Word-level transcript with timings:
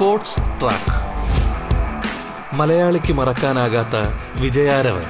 Sports 0.00 0.36
track. 0.36 0.92
മലയാളിക്ക് 2.54 3.12
മറക്കാനാകാത്ത 3.12 3.96
വിജയാരവൻ. 4.40 5.02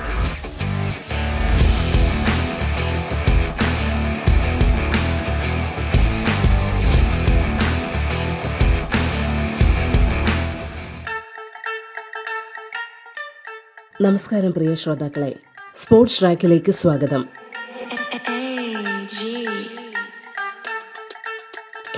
നമസ്കാരം 14.00 14.52
പ്രിയ 14.52 14.74
ശ്രോതാക്കളെ. 14.74 15.36
സ്പോർട്സ് 15.82 16.20
ട്രാക്കിലേക്ക് 16.20 16.72
സ്വാഗതം. 16.72 17.28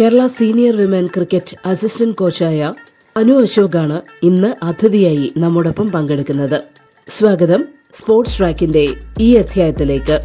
Kerala 0.01 0.27
senior 0.27 0.77
women 0.77 1.07
cricket 1.07 1.69
assistant 1.69 2.15
കോച്ചായ 2.15 2.75
Anu 3.17 3.33
അശോകാണ് 3.33 4.03
ഇന്ന് 4.23 4.65
അതിഥിയായി 4.65 5.33
നമ്മോടൊപ്പം 5.37 5.91
പങ്കെടുക്കുന്നത്. 5.91 6.63
സ്വാഗതം 7.09 7.65
സ്പോർട്സ് 7.95 8.39
ട്രാക്കിന്റെ 8.39 8.87
ഈ 9.21 9.35
അധ്യായത്തിലേക്ക്. 9.35 10.21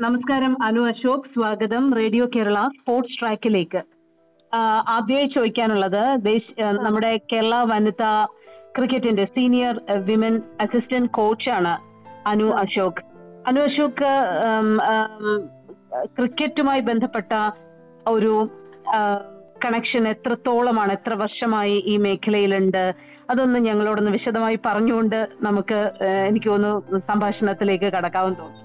നമസ്കാരം 0.00 0.62
അനു 0.62 0.80
അശോക്. 0.80 1.24
സ്വാഗതം. 1.24 1.94
റേഡിയോ 1.94 2.26
കേരള 2.26 2.68
സ്പോർട്സ് 2.68 3.20
ട്രാക്കിലേക്ക്. 3.20 3.95
ആഹ് 4.56 4.82
ആദ്യമായി 4.88 5.26
ചോദിക്കാനുള്ളത് 5.26 6.02
ദേശ് 6.24 6.50
നമ്മുടെ 6.86 7.10
കേരള 7.32 7.54
വനിതാ 7.72 8.12
ക്രിക്കറ്റിന്റെ 8.76 9.24
സീനിയർ 9.24 9.74
വിമൻ 10.08 10.34
അസിസ്റ്റന്റ് 10.60 11.10
കോച്ചാണ് 11.10 11.74
അനു 12.26 12.46
അശോക്. 12.62 13.00
അനു 13.46 13.60
അശോക് 13.60 14.04
ക്രിക്കറ്റുമായി 16.18 16.80
ബന്ധപ്പെട്ട 16.80 17.32
ഒരു 18.06 18.32
കണക്ഷൻ 19.64 20.08
എത്രത്തോളമാണ് 20.08 20.92
എത്ര 20.92 21.12
വർഷമായി 21.14 21.76
ഈ 21.86 21.96
മേഖലയിലുണ്ട് 21.96 22.84
അതൊന്ന് 23.30 23.58
ഞങ്ങളോടൊന്ന് 23.58 24.10
വിശദമായി 24.10 24.58
പറഞ്ഞുകൊണ്ട് 24.66 25.28
നമുക്ക് 25.42 25.78
എനിക്ക് 26.28 26.48
ഒന്ന് 26.48 27.00
സംഭാഷണത്തിലേക്ക് 27.00 27.84
കടക്കാമെന്ന് 27.84 28.38
തോന്നുന്നു. 28.38 28.62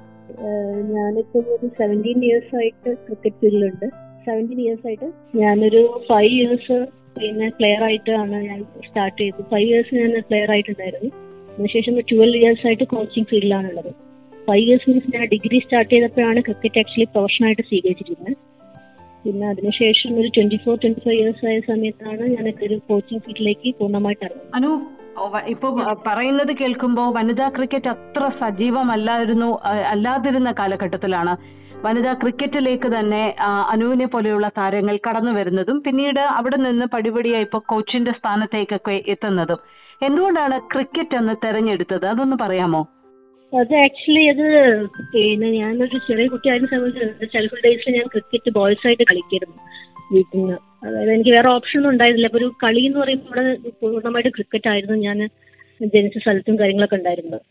ഞാനിപ്പോ 0.93 1.39
ഒരു 1.55 1.67
സെവന്റീൻ 1.79 2.19
ഇയേഴ്സ് 2.25 2.55
ആയിട്ട് 2.55 2.91
ക്രിക്കറ്റ് 3.05 3.39
ഫീൽഡിലുണ്ട് 3.41 3.87
സെവന്റീൻ 4.25 4.59
ഇയേഴ്സ് 4.65 4.85
ആയിട്ട് 4.87 5.07
ഞാനൊരു 5.41 5.81
ഫൈവ് 6.09 6.31
ഇയേഴ്സ് 6.37 6.77
പിന്നെ 7.17 7.47
ക്ലിയർ 7.57 7.81
ആയിട്ടാണ് 7.87 8.37
ഞാൻ 8.49 8.59
സ്റ്റാർട്ട് 8.87 9.17
ചെയ്തത്. 9.21 9.43
ഫൈവ് 9.53 9.67
ഇയേഴ്സ് 9.71 9.95
ഞാൻ 10.01 10.11
ക്ലിയർ 10.29 10.51
ആയിട്ടുണ്ടായിരുന്നു. 10.55 11.09
അതിനുശേഷം 11.51 11.93
ട്വൽവ് 12.11 12.37
ഇയേഴ്സ് 12.41 12.63
ആയിട്ട് 12.67 12.85
കോച്ചിങ് 12.93 13.27
ഫീൽഡിലാണുള്ളത് 13.31 13.91
ഫൈവ് 14.47 14.63
ഇയേഴ്സ് 14.67 14.85
മീൻസ് 14.89 15.11
ഞാൻ 15.15 15.25
ഡിഗ്രി 15.33 15.57
സ്റ്റാർട്ട് 15.65 15.91
ചെയ്തപ്പോഴാണ് 15.93 16.39
ക്രിക്കറ്റ് 16.47 16.79
ആക്ച്വലി 16.81 17.07
പ്രൊഫഷണലായിട്ട് 17.13 17.63
സ്വീകരിച്ചിരുന്നത് 17.69 18.33
പിന്നെ 19.23 19.45
അതിനുശേഷം 19.49 20.11
ഒരു 20.21 20.29
twenty 20.35 20.57
four 20.63 20.75
twenty 20.83 21.01
five 21.03 21.19
years 21.21 21.45
ആയ 21.49 21.57
സമയത്താണ് 21.67 22.23
ഞാൻ 22.35 22.45
ഒരു 22.67 22.77
കോച്ചിങ് 22.87 23.21
ഫീൽഡിലേക്ക് 23.25 23.75
പൂർണമായിട്ട് 23.79 24.23
ഇറങ്ങുന്നത്. 24.27 24.55
അനു 24.57 24.71
ഇപ്പൊ 25.53 25.67
പറയുന്നത് 26.07 26.51
കേൾക്കുമ്പോൾ 26.59 27.07
വനിതാ 27.17 27.47
ക്രിക്കറ്റ് 27.55 27.89
അത്ര 27.93 28.23
സജീവമല്ലായിരുന്നു 28.41 29.49
അല്ലാതിരുന്ന 29.93 30.51
കാലഘട്ടത്തിലാണ്. 30.59 31.33
വനിതാ 31.85 32.13
ക്രിക്കറ്റിലേക്ക് 32.13 32.87
തന്നെ 32.87 33.21
അനുവിനെ 33.69 34.05
പോലെയുള്ള 34.05 34.47
താരങ്ങൾ 34.57 34.95
കടന്നു 34.97 35.31
വരുന്നതും 35.31 35.77
പിന്നീട് 35.85 36.19
അവിടെ 36.19 36.57
നിന്ന് 36.57 36.85
പടിപടിയായി 36.85 37.43
ഇപ്പൊ 37.43 37.59
കോച്ചിന്റെ 37.59 38.11
സ്ഥാനത്തേക്കൊക്കെ 38.11 38.95
എത്തുന്നതും. 39.07 39.59
എന്തുകൊണ്ടാണ് 40.01 40.55
ക്രിക്കറ്റ് 40.73 41.15
എന്ന് 41.15 41.33
തെരഞ്ഞെടുത്തത്? 41.43 42.05
അതൊന്ന് 42.05 42.37
പറയാമോ? 42.41 42.81
അത് 43.53 43.73
ആക്ച്വലി 43.75 44.25
അത് 44.33 44.45
പിന്നെ 45.13 45.47
ഞാനൊരു 45.51 45.97
ചെറിയ 45.97 46.27
കുട്ടിയായിരുന്ന 46.27 46.69
സമയത്ത് 46.73 47.31
ചൈൽഡ്ഹുഡ് 47.33 47.63
ഡേയ്സിൽ 47.65 47.95
ഞാൻ 47.95 48.05
ക്രിക്കറ്റ് 48.07 48.51
ബോയ്സ് 48.51 48.87
ആയിട്ട് 48.87 49.03
കളിക്കായിരുന്നു 49.03 49.57
വീട്ടിൽ 50.13 50.37
നിന്ന്. 50.37 50.57
അതായത് 50.85 51.11
എനിക്ക് 51.11 51.29
വേറെ 51.29 51.49
ഓപ്ഷൻ 51.49 51.77
ഒന്നും 51.79 51.91
ഉണ്ടായിരുന്നില്ല. 51.91 52.27
അപ്പൊ 52.27 52.39
ഒരു 52.39 52.51
കളി 52.63 52.83
എന്ന് 52.85 52.99
പറയുമ്പോൾ 52.99 53.39
പൂർണമായിട്ട് 53.81 54.29
ക്രിക്കറ്റ് 54.29 54.69
ആയിരുന്നു 54.69 54.97
ഞാൻ 55.07 55.17
ജനിച്ച 55.93 56.17
സ്ഥലത്തും 56.17 56.59
കാര്യങ്ങളൊക്കെ 56.59 56.95
ഉണ്ടായിരുന്നത്. 56.95 57.41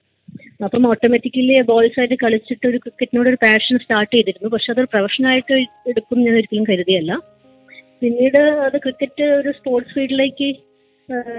അപ്പം 0.66 0.86
ഓട്ടോമാറ്റിക്കലി 0.90 1.54
ബോൾസ് 1.70 1.98
ആയിട്ട് 2.00 2.16
കളിച്ചിട്ട് 2.22 2.66
ഒരു 2.70 2.78
ക്രിക്കറ്റിനോട് 2.84 3.28
ഒരു 3.32 3.38
പാഷൻ 3.44 3.76
സ്റ്റാർട്ട് 3.84 4.12
ചെയ്തിരുന്നു. 4.16 4.48
പക്ഷെ 4.54 4.68
അതൊരു 4.72 4.88
പ്രൊഫഷണൽ 4.94 5.28
ആയിട്ട് 5.32 5.54
എടുക്കും 5.90 6.18
ഞാൻ 6.26 6.34
ഒരിക്കലും 6.40 6.66
കരുതിയല്ല. 6.70 7.12
പിന്നീട് 8.02 8.38
അത് 8.66 8.76
ക്രിക്കറ്റ് 8.84 9.24
ഒരു 9.38 9.50
സ്പോർട്സ് 9.58 9.94
ഫീൽഡിലേക്ക് 9.94 10.50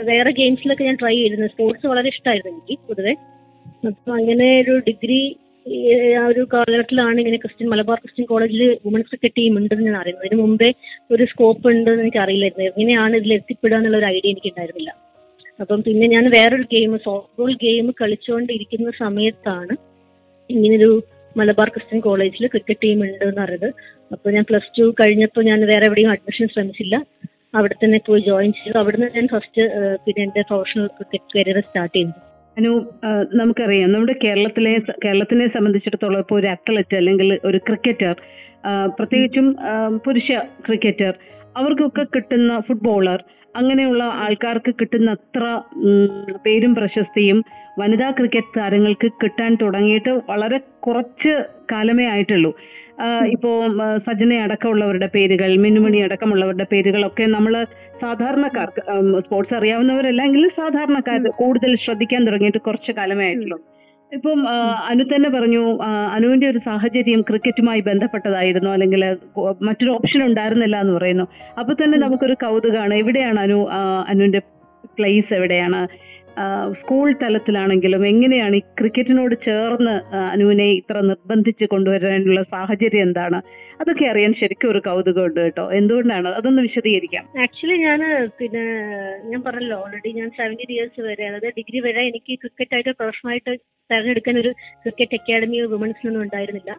വേറെ 0.09 0.31
ഗെയിംസിലൊക്കെ 0.39 0.83
ഞാൻ 0.89 0.97
ട്രൈ 1.01 1.15
ചെയ്തിരുന്നു. 1.19 1.47
സ്പോർട്സ് 1.53 1.85
വളരെ 1.91 2.09
ഇഷ്ടമായിരുന്നു 2.13 2.51
എനിക്ക് 2.53 2.75
പൊതുവെ. 2.89 3.13
അപ്പം 3.89 4.13
അങ്ങനെ 4.19 4.47
ഒരു 4.63 4.75
ഡിഗ്രി 4.87 5.21
ആ 6.19 6.21
ഒരു 6.31 6.41
കാലഘട്ടത്തിലാണ് 6.53 7.17
ഇങ്ങനെ 7.21 7.37
ക്രിസ്ത്യൻ 7.43 7.67
മലബാർ 7.73 7.97
ക്രിസ്ത്യൻ 8.03 8.25
കോളേജിൽ 8.31 8.61
വുമൻസ് 8.85 9.09
ക്രിക്കറ്റ് 9.11 9.37
ടീം 9.39 9.57
ഉണ്ടെന്ന് 9.59 9.85
ഞാൻ 9.87 9.97
അറിയുന്നത്. 10.01 10.25
അതിന് 10.27 10.41
മുമ്പേ 10.43 10.69
ഒരു 11.15 11.23
സ്കോപ്പ് 11.31 11.65
ഉണ്ടെന്ന് 11.73 12.03
എനിക്ക് 12.05 12.21
അറിയില്ലായിരുന്നു 12.25 12.65
എങ്ങനെയാണ് 12.71 13.13
ഇതിൽ 13.21 13.33
എത്തിപ്പെടുക 13.39 13.77
എന്നുള്ള 13.79 13.97
ഒരു 14.01 14.07
ഐഡിയ 14.13 14.33
എനിക്ക് 14.33 14.51
ഉണ്ടായിരുന്നില്ല 14.51 14.91
അപ്പം 15.61 15.79
പിന്നെ 15.87 16.05
ഞാൻ 16.15 16.25
വേറൊരു 16.35 16.65
ഗെയിം 16.73 16.91
സോഫ്റ്റ്ബോൾ 17.05 17.51
ഗെയിം 17.65 17.87
കളിച്ചുകൊണ്ടിരിക്കുന്ന 18.01 18.91
സമയത്താണ് 19.03 19.73
ഇങ്ങനൊരു 20.49 20.91
മലബാർ 21.37 21.67
ക്രിസ്ത്യൻ 21.73 21.99
കോളേജിൽ 22.05 22.45
ക്രിക്കറ്റ് 22.53 22.83
ടീം 22.83 22.99
ഉണ്ട് 23.05 23.23
എന്ന് 23.25 23.41
അറിയത് 23.41 23.67
അപ്പോൾ 24.13 24.29
ഞാൻ 24.35 24.45
പ്ലസ് 24.49 24.71
ടു 24.77 24.85
കഴിഞ്ഞപ്പോൾ 24.99 25.43
ഞാൻ 25.49 25.59
വേറെ 25.71 25.85
എവിടെയും 25.89 26.09
അഡ്മിഷൻ 26.13 26.47
ശ്രമിച്ചില്ല. 26.53 26.95
അവിടെ 27.59 27.75
തന്നെ 27.83 27.99
പോയി 28.07 28.21
ജോയിൻ 28.27 28.51
ചെയ്തു. 28.57 28.75
അവിടുന്ന് 28.81 29.07
ഞാൻ 29.15 29.25
ഫസ്റ്റ് 29.33 29.63
പിന്നെ 30.05 30.21
എന്റെ 30.25 30.41
പ്രൊഫഷണൽ 30.49 30.87
ക്രിക്കറ്റ് 30.97 31.33
കരിയർ 31.37 31.59
സ്റ്റാർട്ട് 31.67 31.95
ചെയ്തു. 31.97 32.13
അനു 32.57 32.71
നമുക്കറിയാം. 33.39 33.91
നമ്മുടെ 33.93 34.15
കേരളത്തിലെ 34.23 34.73
കേരളത്തിനെ 35.03 35.45
സംബന്ധിച്ചിടത്തോളം 35.55 36.23
ഇപ്പോൾ 36.23 36.37
ഒരു 36.39 36.47
അത്ലറ്റ് 36.55 36.95
അല്ലെങ്കിൽ 37.01 37.29
ഒരു 37.49 37.59
ക്രിക്കറ്റർ 37.67 38.15
പ്രത്യേകിച്ചും 38.97 39.47
പുരുഷ 40.05 40.31
ക്രിക്കറ്റർ 40.65 41.13
അവർക്കൊക്കെ 41.59 42.03
കിട്ടുന്ന 42.15 42.59
ഫുട്ബോളർ 42.67 43.21
അങ്ങനെയുള്ള 43.59 44.03
ആൾക്കാർക്ക് 44.25 44.71
കിട്ടുന്ന 44.79 45.15
അത്ര 45.17 45.43
പേരും 46.45 46.73
പ്രശസ്തിയും 46.79 47.39
വനിതാ 47.81 48.09
ക്രിക്കറ്റ് 48.17 48.55
താരങ്ങൾക്ക് 48.59 49.07
കിട്ടാൻ 49.23 49.51
തുടങ്ങിയിട്ട് 49.61 50.11
വളരെ 50.29 50.59
കുറച്ച് 50.85 51.33
കാലമേ 51.71 52.05
ആയിട്ടുള്ളൂ. 52.13 52.51
ഇപ്പോ 53.35 53.51
സജന 54.07 54.33
അടക്കമുള്ളവരുടെ 54.45 55.07
പേരുകൾ 55.15 55.51
മിന്നുമണി 55.65 55.99
അടക്കമുള്ളവരുടെ 56.07 56.65
പേരുകളൊക്കെ 56.73 57.25
നമ്മൾ 57.35 57.53
സാധാരണക്കാർക്ക് 58.03 58.81
സ്പോർട്സ് 59.25 59.55
അറിയാവുന്നവരല്ല 59.59 60.21
എങ്കിലും 60.29 60.51
സാധാരണക്കാർ 60.61 61.27
കൂടുതൽ 61.41 61.71
ശ്രദ്ധിക്കാൻ 61.85 62.21
തുടങ്ങിയിട്ട് 62.27 62.61
കുറച്ച് 62.67 62.93
കാലമേ 62.99 63.25
ആയിട്ടുള്ളൂ. 63.27 63.59
ഇപ്പം 64.11 64.39
അനു 64.91 65.03
തന്നെ 65.11 65.29
പറഞ്ഞു 65.35 65.63
അനുവിന്റെ 66.15 66.47
ഒരു 66.49 66.59
സാഹചര്യം 66.67 67.21
ക്രിക്കറ്റുമായി 67.29 67.81
ബന്ധപ്പെട്ടതായിരുന്നു 67.89 68.69
അല്ലെങ്കിൽ 68.69 69.03
മറ്റൊരു 69.67 69.91
ഓപ്ഷൻ 69.97 70.21
ഉണ്ടായിരുന്നില്ല 70.27 70.77
എന്ന് 70.83 70.93
പറയുന്നു. 70.97 71.25
അപ്പൊ 71.59 71.73
തന്നെ 71.73 71.97
നമുക്കൊരു 71.97 72.35
കൗതുകമാണ് 72.43 72.95
എവിടെയാണ് 73.03 73.39
അനു 73.39 73.59
അനുവിന്റെ 74.13 74.41
പ്ലേസ് 74.97 75.31
എവിടെയാണ്? 75.39 75.81
സ്കൂൾ 76.79 77.07
തലത്തിലാണെങ്കിലും 77.21 78.01
എങ്ങനെയാണ് 78.11 78.55
ഈ 78.59 78.61
ക്രിക്കറ്റിനോട് 78.79 79.33
ചേർന്ന് 79.47 79.95
അനുവിനെ 80.33 80.67
ഇത്ര 80.77 80.97
നിർബന്ധിച്ച് 81.09 81.65
കൊണ്ടുവരാനുള്ള 81.73 82.41
സാഹചര്യം 82.53 83.03
എന്താണ്? 83.07 83.39
അതൊക്കെ 83.81 84.05
അറിയാൻ 84.11 84.31
ശരിക്കും 84.39 84.69
ഒരു 84.71 84.79
കൗതുകമുണ്ട് 84.87 85.39
കേട്ടോ. 85.45 85.65
എന്തുകൊണ്ടാണ്? 85.79 86.29
അതൊന്ന് 86.39 86.61
വിശദീകരിക്കാം. 86.67 87.25
ആക്ച്വലി 87.45 87.77
ഞാൻ 87.85 88.01
പിന്നെ 88.39 88.63
ഞാൻ 89.31 89.41
പറഞ്ഞല്ലോ 89.47 89.77
ഓൾറെഡി 89.83 90.11
ഞാൻ 90.19 90.29
സെവന്റീൻ 90.39 90.71
ഇയേഴ്സ് 90.75 91.01
വരെ 91.07 91.25
അതായത് 91.29 91.57
ഡിഗ്രി 91.59 91.79
വരെ 91.87 92.01
എനിക്ക് 92.11 92.33
ക്രിക്കറ്റ് 92.43 92.75
ആയിട്ട് 92.77 92.91
പ്രൊഫഷണലായിട്ട് 92.99 93.53
തെരഞ്ഞെടുക്കാൻ 93.89 94.35
ഒരു 94.43 94.51
ക്രിക്കറ്റ് 94.83 95.17
അക്കാഡമി 95.19 95.59
വുമൻസിനൊന്നും 95.73 96.23
ഉണ്ടായിരുന്നില്ല. 96.25 96.71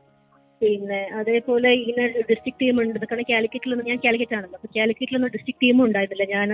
പിന്നെ 0.60 1.00
അതേപോലെ 1.20 1.70
ഇങ്ങനെ 1.78 2.04
ഡിസ്ട്രിക്ട് 2.30 2.60
ടീം 2.60 2.76
ഉണ്ട്. 2.82 3.06
കാരണം 3.10 3.26
കാലിക്കറ്റിലൊന്നും 3.30 3.88
ഞാൻ 3.90 3.98
കാലിക്കറ്റ് 4.04 4.36
ആണല്ലോ 4.38 4.58
അപ്പൊ 4.58 4.68
കാലിക്കറ്റിലൊന്നും 4.78 5.32
ഡിസ്ട്രിക്ട് 5.36 5.62
ടീമും 5.64 5.84
ഉണ്ടായിരുന്നില്ല 5.88 6.26
ഞാൻ 6.36 6.50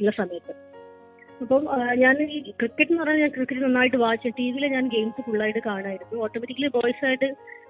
ഉള്ള 0.00 0.10
സമയത്ത്. 0.20 0.54
അപ്പം 1.42 1.62
ഞാൻ 2.02 2.16
ഈ 2.26 2.38
ക്രിക്കറ്റ് 2.58 2.90
എന്ന് 2.90 3.00
പറഞ്ഞാൽ 3.00 3.20
ഞാൻ 3.22 3.30
ക്രിക്കറ്റ് 3.34 3.62
നന്നായിട്ട് 3.64 3.98
വാച്ച് 4.04 4.28
ടി 4.38 4.46
വിയിൽ 4.52 4.64
ഞാൻ 4.74 4.84
ഗെയിംസ് 4.94 5.24
ഫുള്ളായിട്ട് 5.26 5.62
കാണായിരുന്നു. 5.68 6.16
ഓട്ടോമാറ്റിക്കലി 6.24 6.70
ബോയ്സ് 6.76 7.02
ആയിട്ട് 7.08 7.28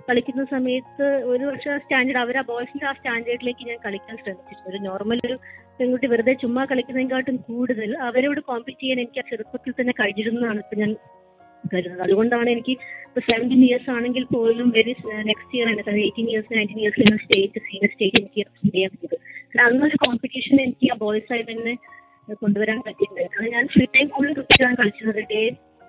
കളിക്കുന്ന 0.08 0.42
സമയത്ത് 0.52 1.06
ഒരു 1.32 1.44
പക്ഷേ 1.48 1.72
സ്റ്റാൻഡേർഡ് 1.84 2.20
അവർ 2.22 2.36
ആ 2.40 2.44
ബോയ്സിന്റെ 2.50 2.86
ആ 2.90 2.94
സ്റ്റാൻഡേർഡിലേക്ക് 2.98 3.64
ഞാൻ 3.70 3.78
കളിക്കാൻ 3.86 4.14
ശ്രമിച്ചിരുന്നു 4.22 4.70
ഒരു 4.72 4.80
നോർമൽ 4.88 5.20
ഒരു 5.28 5.36
പെൺകുട്ടി 5.78 6.06
വെറുതെ 6.12 6.34
ചുമ്മാ 6.42 6.62
കളിക്കുന്നതിനെക്കാട്ടും 6.70 7.38
കൂടുതൽ 7.48 7.90
അവരോട് 8.08 8.40
കോമ്പീറ്റ് 8.50 8.82
ചെയ്യാൻ 8.82 9.00
എനിക്ക് 9.04 9.20
ആ 9.22 9.26
ചെറുപ്പത്തിൽ 9.30 9.74
തന്നെ 9.80 9.94
കഴിഞ്ഞിരുന്നതാണ് 10.00 10.60
ഇപ്പൊ 10.64 10.76
ഞാൻ 10.82 10.92
കരുതുന്നത്. 11.64 12.02
അതുകൊണ്ടാണ് 12.06 12.48
എനിക്ക് 12.54 12.74
ഇപ്പൊ 13.08 13.20
സെവന്റീൻ 13.28 13.62
ഇയേഴ്സ് 13.68 13.90
ആണെങ്കിൽ 13.96 14.24
പോലും 14.34 14.68
വെരി 14.76 14.92
നെക്സ്റ്റ് 15.30 15.54
ഇയർ 15.58 15.68
ആണ് 15.72 16.00
eighteen 16.06 16.28
years 16.32 16.50
nineteen 16.56 16.80
years 16.82 17.18
state 17.24 17.60
senior 17.68 17.90
state 17.94 18.18
എനിക്ക് 18.20 18.34
ചെയ്യാൻ 18.76 18.92
കാരണം 19.52 19.68
അന്നൊരു 19.68 19.98
കോമ്പറ്റീഷൻ 20.04 20.56
എനിക്ക് 20.66 20.88
ആ 20.94 20.96
ബോയ്സ് 21.04 21.30
ആയി 21.36 21.44
തന്നെ 21.50 21.74
കൊണ്ടുവരാൻ 22.34 22.80
പറ്റിയിട്ടുണ്ട് 22.86 23.50
ഞാൻ 23.54 23.66
ഫ്രീ 23.66 23.84
ടൈം 23.96 24.08
കൂടുതൽ 24.08 24.34
ക്രിക്കറ്റാണ് 24.34 24.76
കളിച്ചത് 24.76 25.22
ഡേ 25.32 25.42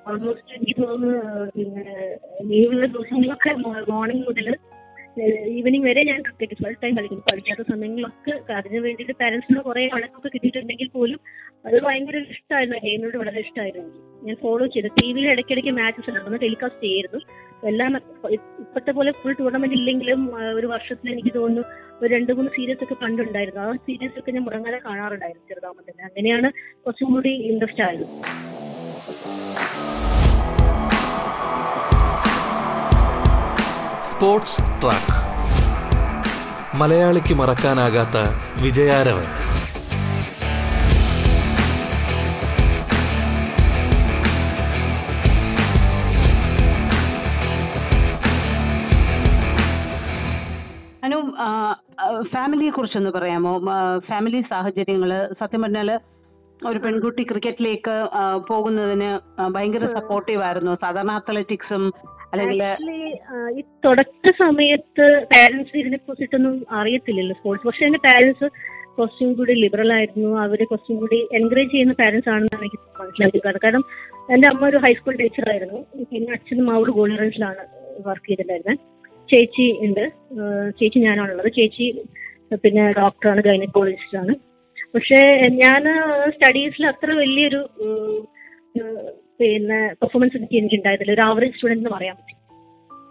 ഓൾമോസ്റ്റ് 0.08 0.56
എനിക്ക് 0.56 0.76
തോന്നുന്നു 0.82 1.46
പിന്നെ 1.56 1.86
ലീവുള്ള 2.50 2.86
ദിവസങ്ങളിലൊക്കെ 2.86 3.54
മോർണിംഗ് 3.92 4.26
മുതൽ 4.28 4.56
ഈവനിങ് 5.58 5.86
വരെ 5.86 6.04
ഞാൻ 6.04 6.22
ക്രിക്കറ്റ് 6.22 6.56
ഫുൾ 6.60 6.74
ടൈം 6.84 6.98
കളിക്കുന്നു. 6.98 7.24
പഠിക്കാത്ത 7.32 7.62
സമയങ്ങളിലൊക്കെ 7.62 8.54
അതിന് 8.54 8.80
വേണ്ടിയിട്ട് 8.80 9.14
പാരന്റ്സിന് 9.22 9.60
കുറെ 9.60 9.90
വഴക്കൊക്കെ 9.94 10.30
കിട്ടിയിട്ടുണ്ടെങ്കിൽ 10.34 10.88
പോലും 10.88 11.20
അത് 11.66 11.82
ഭയങ്കര 11.82 12.18
ഇഷ്ടമായിരുന്നു. 12.18 12.78
ഗെയിമിനോട് 12.78 13.18
വളരെ 13.18 13.40
ഇഷ്ടമായിരുന്നു. 13.40 13.90
ഞാൻ 14.28 14.36
ഫോളോ 14.36 14.66
ചെയ്തു. 14.66 14.88
ടി 14.88 15.14
വിയിൽ 15.14 15.30
ഇടയ്ക്കിടയ്ക്ക് 15.32 15.70
മാച്ചസ് 15.70 16.10
നടന്നു 16.10 16.38
ടെലികാസ്റ്റ് 16.38 16.84
ചെയ്യായിരുന്നു. 16.84 17.22
എല്ലാം 17.66 17.92
ഇപ്പോഴത്തെ 18.36 18.92
പോലെ 18.92 19.12
ഫുൾ 19.12 19.34
ടൂർണമെന്റ് 19.40 19.76
ഇല്ലെങ്കിലും 19.76 20.36
ഒരു 20.58 20.68
വർഷത്തിൽ 20.68 21.12
എനിക്ക് 21.12 21.32
തോന്നുന്നു 21.36 21.64
ഒരു 22.02 22.10
രണ്ട് 22.14 22.34
മൂന്ന് 22.34 22.52
സീരീസ് 22.56 22.84
ഒക്കെ 22.84 22.96
കണ്ടുണ്ടായിരുന്നു. 23.04 23.62
ആ 23.62 23.72
സീരീസ് 23.86 24.20
ഒക്കെ 24.20 24.32
ഞാൻ 24.32 24.44
മുടങ്ങാതെ 24.44 24.80
കാണാറുണ്ടായിരുന്നു 24.86 25.48
ചെറുതാകുമ്പോൾ 25.50 25.86
തന്നെ 25.92 26.04
അങ്ങനെയാണ് 26.10 26.52
കുറച്ചും 26.86 27.14
കൂടി 27.14 27.30
ഇൻട്രസ്റ്റ് 27.30 27.84
ആയത്. 27.88 28.06
സ്പോർട്സ് 34.12 34.62
ട്രാക്ക് 34.84 35.16
മലയാളിക്ക് 36.78 37.34
മറക്കാനാകാത്ത 37.34 38.18
വിജയാരവൻ. 38.64 39.28
കുറിച്ചൊന്ന് 52.98 53.18
പറയാമോ? 53.18 53.52
ഫാമിലി 54.10 54.40
സാഹചര്യങ്ങൾ. 54.52 55.12
സത്യം 55.40 55.62
പറഞ്ഞാൽ 55.64 55.90
ഒരു 56.60 56.80
പെൺകുട്ടി 56.84 57.24
ക്രിക്കറ്റിലേക്ക് 57.30 57.96
പോകുന്നതിന് 58.50 59.10
ഭയങ്കര 59.56 59.86
സപ്പോർട്ടീവ് 59.98 60.42
ആയിരുന്നു. 60.48 60.72
സാധാരണ 60.84 61.12
അത്ലറ്റിക്സും 61.20 61.84
അല്ലെങ്കിൽ 62.32 62.62
ഈ 63.60 63.62
തുടക്ക 63.86 64.32
സമയത്ത് 64.42 65.06
പാരന്റ്സ് 65.34 65.76
ഇതിനെ 65.82 66.00
കുറിച്ചിട്ടൊന്നും 66.00 66.56
അറിയത്തില്ലല്ലോ 66.80 67.36
സ്പോർട്സ് 67.40 67.68
പക്ഷെ 67.70 67.86
എന്റെ 67.90 68.02
പാരന്റ്സ് 68.08 68.48
കുറച്ചും 68.98 69.30
കൂടി 69.38 69.54
ലിബറൽ 69.64 69.92
ആയിരുന്നു. 69.98 70.30
അവർ 70.46 70.60
കുറച്ചും 70.72 70.98
കൂടി 71.02 71.20
എൻകറേജ് 71.40 71.72
ചെയ്യുന്ന 71.76 71.96
പാരന്റ്സ് 72.02 72.32
ആണെന്ന് 72.36 72.58
എനിക്ക് 72.62 72.80
മനസ്സിലാക്കിയത് 73.00 73.62
കാരണം 73.66 73.84
എന്റെ 74.36 74.48
അമ്മ 74.52 74.64
ഒരു 74.72 74.80
ഹൈസ്കൂൾ 74.86 75.16
ടീച്ചർ 75.24 75.48
ആയിരുന്നു. 75.54 75.80
പിന്നെ 76.12 76.32
അച്ഛനും 76.38 76.66
മാവൂർ 76.70 76.90
ഗോൾഡ് 77.00 77.20
റേഞ്ചിലാണ് 77.22 77.64
വർക്ക് 78.08 78.28
ചെയ്തിട്ടുണ്ടായിരുന്നത് 78.30 78.84
ചേച്ചി 79.30 79.66
ഉണ്ട്. 79.86 80.06
ചേച്ചി 80.80 81.00
ഞാനാണുള്ളത്. 81.06 81.50
ചേച്ചി 81.60 81.86
പിന്നെ 82.64 82.84
ഡോക്ടറാണ് 83.00 83.42
ഗൈനക്കോളജിസ്റ്റ് 83.48 84.18
ആണ് 84.22 84.34
പക്ഷേ 84.96 85.20
ഞാൻ 85.62 85.84
സ്റ്റഡീസിൽ 86.36 86.86
അത്ര 86.92 87.10
വലിയൊരു 87.22 87.62
പിന്നെ 89.42 89.80
പെർഫോമൻസ് 90.02 90.38
എനിക്ക് 90.38 90.58
എനിക്ക് 90.60 90.78
ഉണ്ടായിരുന്നില്ല 90.80 91.16
ഒരു 91.18 91.24
ആവറേജ് 91.30 91.56
സ്റ്റുഡന്റ് 91.56 91.82
എന്ന് 91.82 91.92
പറയാൻ 91.96 92.16
പറ്റും. 92.20 92.38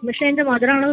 പക്ഷെ 0.06 0.24
എന്റെ 0.30 0.44
മദറാണ് 0.50 0.86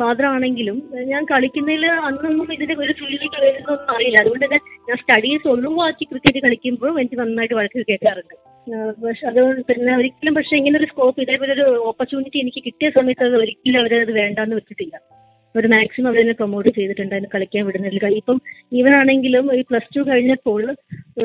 ഫാദർ 0.00 0.24
ആണെങ്കിലും 0.30 0.78
ഞാൻ 1.10 1.22
കളിക്കുന്നതിൽ 1.30 1.84
അന്നൊന്നും 2.08 2.48
ഇതിന്റെ 2.54 2.74
ഒരു 2.84 2.92
ഫീൽഡിലേക്ക് 2.98 3.38
വരുന്നൊന്നും 3.44 3.92
അറിയില്ല. 3.94 4.18
അതുകൊണ്ട് 4.22 4.44
തന്നെ 4.44 4.58
ഞാൻ 4.88 4.96
സ്റ്റഡീസ് 5.02 5.46
ഒഴിവാക്കി 5.52 6.04
ക്രിക്കറ്റ് 6.10 6.40
കളിക്കുമ്പോഴും 6.46 6.96
എനിക്ക് 7.00 7.18
നന്നായിട്ട് 7.22 7.56
വഴക്ക് 7.58 7.84
കേൾക്കാറുണ്ട്. 7.90 8.34
പക്ഷെ 9.04 9.26
അത് 9.30 9.40
പിന്നെ 9.68 9.92
ഒരിക്കലും 10.00 10.34
പക്ഷെ 10.38 10.54
ഇങ്ങനെ 10.60 10.76
ഒരു 10.80 10.88
സ്കോപ്പ് 10.92 11.20
ഇതേപോലെ 11.24 11.52
ഒരു 11.58 11.66
ഓപ്പർച്യൂണിറ്റി 11.90 12.38
എനിക്ക് 12.44 12.62
കിട്ടിയ 12.66 12.90
സമയത്ത് 12.98 13.24
അത് 13.28 13.36
ഒരിക്കലും 13.42 13.80
അവരത് 13.82 14.12
വേണ്ടാന്ന് 14.22 14.56
വെച്ചിട്ടില്ല. 14.58 14.96
ഒരു 15.60 15.68
മാക്സിമം 15.74 16.08
അവരെന്നെ 16.10 16.34
പ്രൊമോട്ട് 16.40 16.70
ചെയ്തിട്ടുണ്ട് 16.78 17.14
അതിന് 17.16 17.30
കളിക്കാൻ 17.34 17.64
വിടുന്നില്ല 17.66 18.08
ഇപ്പം 18.20 18.38
ഈവൻ 18.78 18.94
ആണെങ്കിലും 19.00 19.44
ഈ 19.58 19.62
പ്ലസ് 19.70 19.92
ടു 19.96 20.02
കഴിഞ്ഞപ്പോൾ 20.10 20.62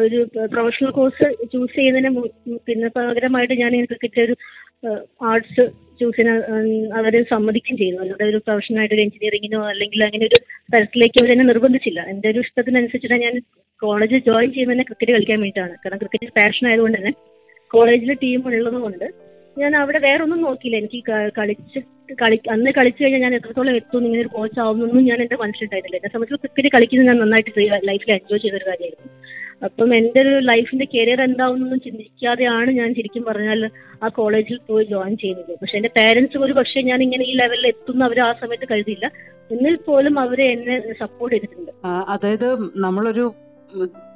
ഒരു 0.04 0.19
പ്രൊഫഷണൽ 0.54 0.92
കോഴ്സ് 0.98 1.28
ചൂസ് 1.54 1.74
ചെയ്യുന്നതിന് 1.78 2.12
പിന്നെ 2.68 2.89
പകരമായിട്ട് 2.98 3.57
ഞാൻ 3.63 3.74
ക്രിക്കറ്റ് 3.92 4.22
ഒരു 4.28 4.36
ആർട്സ് 5.31 5.63
ചൂസിന് 6.00 6.31
അവരെ 7.00 7.19
സമ്മതിക്കുകയും 7.31 7.78
ചെയ്തു. 7.81 7.98
അല്ലാതെ 8.04 8.25
ഒരു 8.31 8.39
പ്രൊഫഷനായിട്ട് 8.45 8.94
ഒരു 8.95 9.04
എഞ്ചിനീയറിങ്ങിനോ 9.06 9.60
അല്ലെങ്കിൽ 9.72 10.01
അങ്ങനെ 10.07 10.25
ഒരു 10.30 10.38
തരത്തിലേക്ക് 10.74 11.19
അവർ 11.22 11.31
എന്നെ 11.34 11.45
നിർബന്ധിച്ചില്ല. 11.51 12.00
എന്റെ 12.13 12.27
ഒരു 12.34 12.39
ഇഷ്ടത്തിനനുസരിച്ചിട്ടാണ് 12.45 13.24
ഞാൻ 13.27 13.36
കോളേജ് 13.81 14.18
ജോയിൻ 14.30 14.50
ചെയ്യുന്നത് 14.56 14.88
ക്രിക്കറ്റ് 14.88 15.13
കളിക്കാൻ 15.16 15.39
വേണ്ടിയിട്ടാണ്. 15.44 15.75
കാരണം 15.84 16.00
ക്രിക്കറ്റ് 16.04 16.34
പാഷൻ 16.39 16.66
ആയതുകൊണ്ട് 16.69 16.98
തന്നെ 17.00 17.13
കോളേജിൽ 17.72 18.12
ടീം 18.24 18.42
ഉള്ളത് 18.50 18.80
കൊണ്ട് 18.86 19.06
ഞാൻ 19.57 19.75
അവിടെ 19.75 20.00
വേറെ 20.00 20.24
ഒന്നും 20.24 20.42
നോക്കിയില്ല. 20.42 20.77
എനിക്ക് 20.77 21.00
കളിച്ച് 21.38 21.80
കളി 22.21 22.38
അന്ന് 22.51 22.71
കളിച്ചു 22.71 23.03
കഴിഞ്ഞാൽ 23.03 23.21
ഞാൻ 23.21 23.36
എത്രത്തോളം 23.36 23.75
എത്തും 23.75 24.06
ഇങ്ങനെ 24.06 24.21
ഒരു 24.21 24.27
കോച്ച് 24.27 24.59
ആവുന്നൊന്നും 24.59 25.03
ഞാൻ 25.06 25.21
എന്റെ 25.21 25.36
മനസ്സിലുണ്ടായിരുന്നില്ല. 25.36 25.98
എന്നെ 25.98 26.09
സംബന്ധിച്ച് 26.09 26.42
ക്രിക്കറ്റ് 26.42 26.71
കളിക്കുന്നത് 26.75 27.07
ഞാൻ 27.07 27.19
നന്നായിട്ട് 27.19 27.88
ലൈഫിൽ 27.89 28.12
എൻജോയ് 28.12 28.42
ചെയ്തൊരു 28.42 28.65
കാര്യമായിരുന്നു. 28.69 29.09
അപ്പം 29.65 29.95
എന്റെ 29.95 30.21
ഒരു 30.21 30.39
ലൈഫിന്റെ 30.39 30.86
കരിയർ 30.86 31.21
എന്താവുന്നൊന്നും 31.21 31.80
ചിന്തിക്കാതെയാണ് 31.80 32.71
ഞാൻ 32.71 32.94
ശരിക്കും 32.94 33.24
പറഞ്ഞാൽ 33.24 33.69
ആ 34.03 34.07
കോളേജിൽ 34.07 34.59
പോയി 34.68 34.86
ജോയിൻ 34.86 35.18
ചെയ്യുന്നത്. 35.18 35.51
പക്ഷെ 35.62 35.75
എന്റെ 35.77 35.89
പേരൻസ് 35.98 36.38
ഒരു 36.38 36.53
പക്ഷേ 36.53 36.81
ഞാൻ 36.81 37.03
ഇങ്ങനെ 37.03 37.25
ഈ 37.25 37.33
ലെവലിൽ 37.33 37.68
എത്തുന്ന 37.68 38.03
അവർ 38.03 38.19
ആ 38.19 38.33
സമയത്ത് 38.33 38.68
കരുതിയില്ല. 38.71 39.12
എന്നിൽ 39.51 39.75
പോലും 39.75 40.19
അവരെ 40.19 40.45
എന്നെ 40.51 40.94
സപ്പോർട്ട് 41.00 41.36
ചെയ്തിട്ടുണ്ട്. 41.36 41.71
അതായത് 42.09 42.48
നമ്മളൊരു 42.75 43.33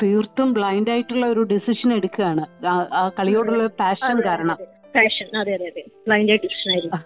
തീർത്തും 0.01 0.53
ബ്ലൈൻഡ് 0.53 0.89
ആയിട്ടുള്ള 0.89 1.25
ഒരു 1.25 1.39
ഡിസിഷൻ 1.39 1.93
എടുക്കുകയാണ്. 1.93 2.45
ആ 2.67 3.11
കളിയോടുള്ള 3.19 3.67
പാഷൻ 3.67 4.19
കാരണം. 4.25 4.57
പാഷൻ 4.95 5.27
അതെ 5.37 5.53
അതെ 5.53 5.67
അതെ. 5.67 5.83
ബ്ലൈൻഡ് 6.05 6.31
ആയിട്ട് 6.31 6.47
ആയിരുന്നു 6.69 6.99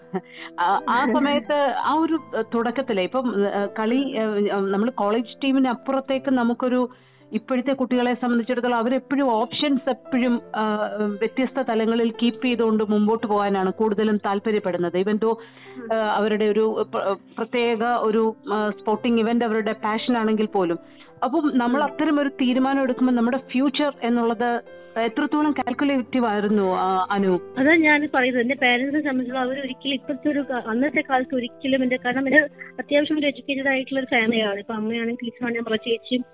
ആ 0.90 1.00
സമയത്ത് 1.12 1.58
ആ 1.84 1.94
ഒരു 2.00 2.16
തുടക്കത്തിലെ 2.54 3.02
ഇപ്പം 3.02 3.28
കളി 3.78 4.00
നമ്മൾ 4.70 4.90
കോളേജ് 4.98 5.38
ടീമിന് 5.44 5.68
അപ്പുറത്തേക്ക് 5.68 6.32
നമുക്കൊരു 6.32 6.80
ഇപ്പോഴത്തെ 7.38 7.72
കുട്ടികളെ 7.80 8.12
സംബന്ധിച്ചിടത്തോളം 8.22 8.78
അവരെപ്പോഴും 8.82 9.28
ഓപ്ഷൻസ് 9.40 9.90
എപ്പോഴും 9.94 10.34
വ്യത്യസ്ത 11.22 11.62
തലങ്ങളിൽ 11.70 12.10
കീപ്പ് 12.20 12.44
ചെയ്തുകൊണ്ട് 12.46 12.82
മുമ്പോട്ട് 12.92 13.26
പോകാനാണ് 13.32 13.70
കൂടുതലും 13.80 14.16
താല്പര്യപ്പെടുന്നത്. 14.26 14.96
ഇവൻ 15.04 15.18
ദോ 15.24 15.30
അവരുടെ 16.18 16.46
ഒരു 16.54 16.64
പ്രത്യേക 17.38 17.82
ഒരു 18.08 18.22
സ്പോർട്ടിംഗ് 18.80 19.22
ഇവന്റ് 19.24 19.46
അവരുടെ 19.48 19.74
പാഷൻ 19.86 20.16
ആണെങ്കിൽ 20.22 20.48
പോലും. 20.56 20.80
അപ്പം 21.26 21.46
നമ്മൾ 21.62 21.80
അത്തരം 21.86 22.18
ഒരു 22.22 22.30
തീരുമാനം 22.42 22.82
എടുക്കുമ്പോൾ 22.86 23.14
നമ്മുടെ 23.16 23.40
ഫ്യൂച്ചർ 23.52 23.90
എന്നുള്ളത് 24.08 24.50
എത്രത്തോളം 25.06 25.52
കാൽക്കുലേറ്റീവ് 25.58 26.26
ആയിരുന്നു 26.30 26.64
അനു? 27.16 27.32
അതാ 27.60 27.74
ഞാൻ 27.86 28.00
പറയുന്നത്. 28.14 28.42
എന്റെ 28.44 28.56
പേരന്റ്സിനെ 28.62 29.02
സംബന്ധിച്ചിടത്തോളം 29.06 29.44
അവർ 29.48 29.58
ഒരിക്കലും 29.64 29.94
ഇപ്പോഴത്തെ 29.98 30.28
ഒരു 30.32 30.42
അന്നത്തെ 30.72 31.02
കാലത്ത് 31.10 31.34
ഒരിക്കലും 31.40 31.82
എന്റെ 31.86 31.98
കാരണം 32.04 32.26
എന്റെ 32.28 32.40
അത്യാവശ്യം 32.82 33.18
ഒരു 33.20 33.28
എഡ്യൂക്കേറ്റഡ് 33.30 33.70
ആയിട്ടുള്ള 33.74 34.00
ഒരു 34.02 34.10
ഫാമിലിയാണ് 34.14 34.60
ഇപ്പൊ 34.64 34.74
അമ്മയാണെങ്കിൽ 34.80 35.28
ടീച്ചറാണ് 35.28 35.80
ചേച്ചിയും 35.88 36.24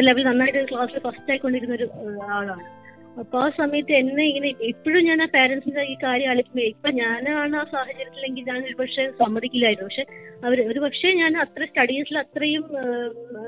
ലെവൽ 0.00 0.24
നന്നായിട്ട് 0.24 0.68
ക്ലാസ്സിൽ 0.70 0.98
ഫസ്റ്റ് 0.98 1.30
ആയിക്കൊണ്ടിരുന്ന 1.30 1.74
ഒരു 1.74 1.90
ആളാണ്. 2.30 2.81
അപ്പൊ 3.20 3.36
ആ 3.44 3.48
സമയത്ത് 3.58 3.92
എന്നെ 3.92 4.24
ഇങ്ങനെ 4.28 4.50
ഇപ്പോഴും 4.68 5.02
ഞാൻ 5.08 5.18
ആ 5.22 5.26
പാരന്റ്സിന്റെ 5.34 5.82
ഈ 5.92 5.94
കാര്യം 6.04 6.28
ആലോചിക്കുമ്പോൾ 6.30 6.66
ഇപ്പൊ 6.72 6.90
ഞാനാണ് 7.00 7.56
ആ 7.60 7.64
സാഹചര്യത്തിലെങ്കിൽ 7.72 8.44
ഞാൻ 8.50 8.60
ഒരുപക്ഷെ 8.68 9.04
സമ്മതിക്കില്ലായിരുന്നു. 9.20 9.88
പക്ഷെ 9.88 10.04
അവർ 10.46 10.58
ഒരു 10.70 10.80
പക്ഷേ 10.80 11.08
ഞാൻ 11.12 11.32
അത്ര 11.42 11.64
സ്റ്റഡീസിൽ 11.64 12.16
അത്രയും 12.18 12.64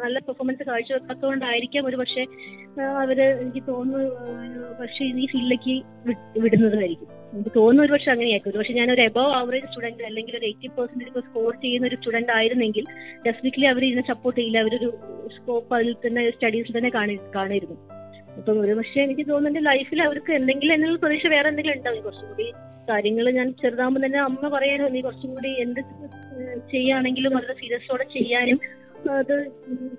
നല്ല 0.03 0.19
പെർഫോമൻസ് 0.27 0.67
കാഴ്ചവെക്കാത്തതുകൊണ്ടായിരിക്കാം 0.69 1.89
ഒരു 1.91 1.97
പക്ഷെ 2.03 2.25
അവർ 3.03 3.19
എനിക്ക് 3.23 3.63
തോന്നുന്നു 3.69 4.69
പക്ഷെ 4.83 5.03
ഈ 5.23 5.27
ഫീൽഡിലേക്ക് 5.33 5.75
വിടുന്നതായിരിക്കും. 6.45 7.09
എനിക്ക് 7.33 7.53
തോന്നുന്നു 7.57 7.85
ഒരു 7.87 7.93
പക്ഷെ 7.93 8.11
അങ്ങനെയായിരിക്കും. 8.11 8.53
ഒരു 8.53 8.59
പക്ഷെ 8.59 8.75
ഞാൻ 8.81 8.89
ഒരു 8.97 9.03
എബവ് 9.09 9.33
ആവറേജ് 9.41 9.69
സ്റ്റുഡന്റ് 9.71 10.07
അല്ലെങ്കിൽ 10.11 10.37
ഒരു 10.41 10.47
എയ്റ്റി 10.51 10.69
പെർസെന്റേജ് 10.77 11.27
സ്കോർ 11.29 11.53
ചെയ്യുന്ന 11.65 11.89
ഒരു 11.91 11.99
സ്റ്റുഡന്റ് 12.01 12.33
ആയിരുന്നെങ്കിൽ 12.39 12.87
ഡെഫിനറ്റ്ലി 13.27 13.69
അവർ 13.73 13.85
ഇതിനെ 13.91 14.07
സപ്പോർട്ട് 14.13 14.39
ചെയ്യില്ല. 14.41 14.59
അവരൊരു 14.65 14.91
സ്കോപ്പ് 15.37 15.75
അതിൽ 15.81 15.93
തന്നെ 16.07 16.25
സ്റ്റഡീസിൽ 16.39 16.79
തന്നെ 16.79 16.93
കാണി 17.01 17.17
കാണരുന്നു 17.39 17.79
അപ്പം 18.39 18.57
ഒരു 18.65 18.73
പക്ഷെ 18.79 18.99
എനിക്ക് 19.07 19.25
തോന്നുന്നുണ്ട് 19.31 19.61
ലൈഫിൽ 19.71 20.01
അവർക്ക് 20.07 20.33
എന്തെങ്കിലും 20.39 20.75
എന്നുള്ള 20.77 20.99
പ്രതീക്ഷ 21.03 21.27
വേറെ 21.35 21.47
എന്തെങ്കിലും 21.51 21.77
ഉണ്ടാവും. 21.79 22.01
കുറച്ചും 22.07 22.29
കൂടി 22.31 22.47
കാര്യങ്ങൾ 22.91 23.27
ഞാൻ 23.39 23.49
ചെറുതാകുമ്പോൾ 23.61 24.03
തന്നെ 24.07 24.21
അമ്മ 24.29 24.49
പറയാനോ 24.55 24.87
നീ 24.95 25.01
കുറച്ചും 25.07 25.31
കൂടി 25.35 25.51
എന്ത് 25.65 25.81
ചെയ്യാണെങ്കിലും 26.73 27.33
വളരെ 27.37 27.55
സീരിയസോടെ 27.61 28.07
ചെയ്യാനും 28.17 28.59
അത് 29.21 29.35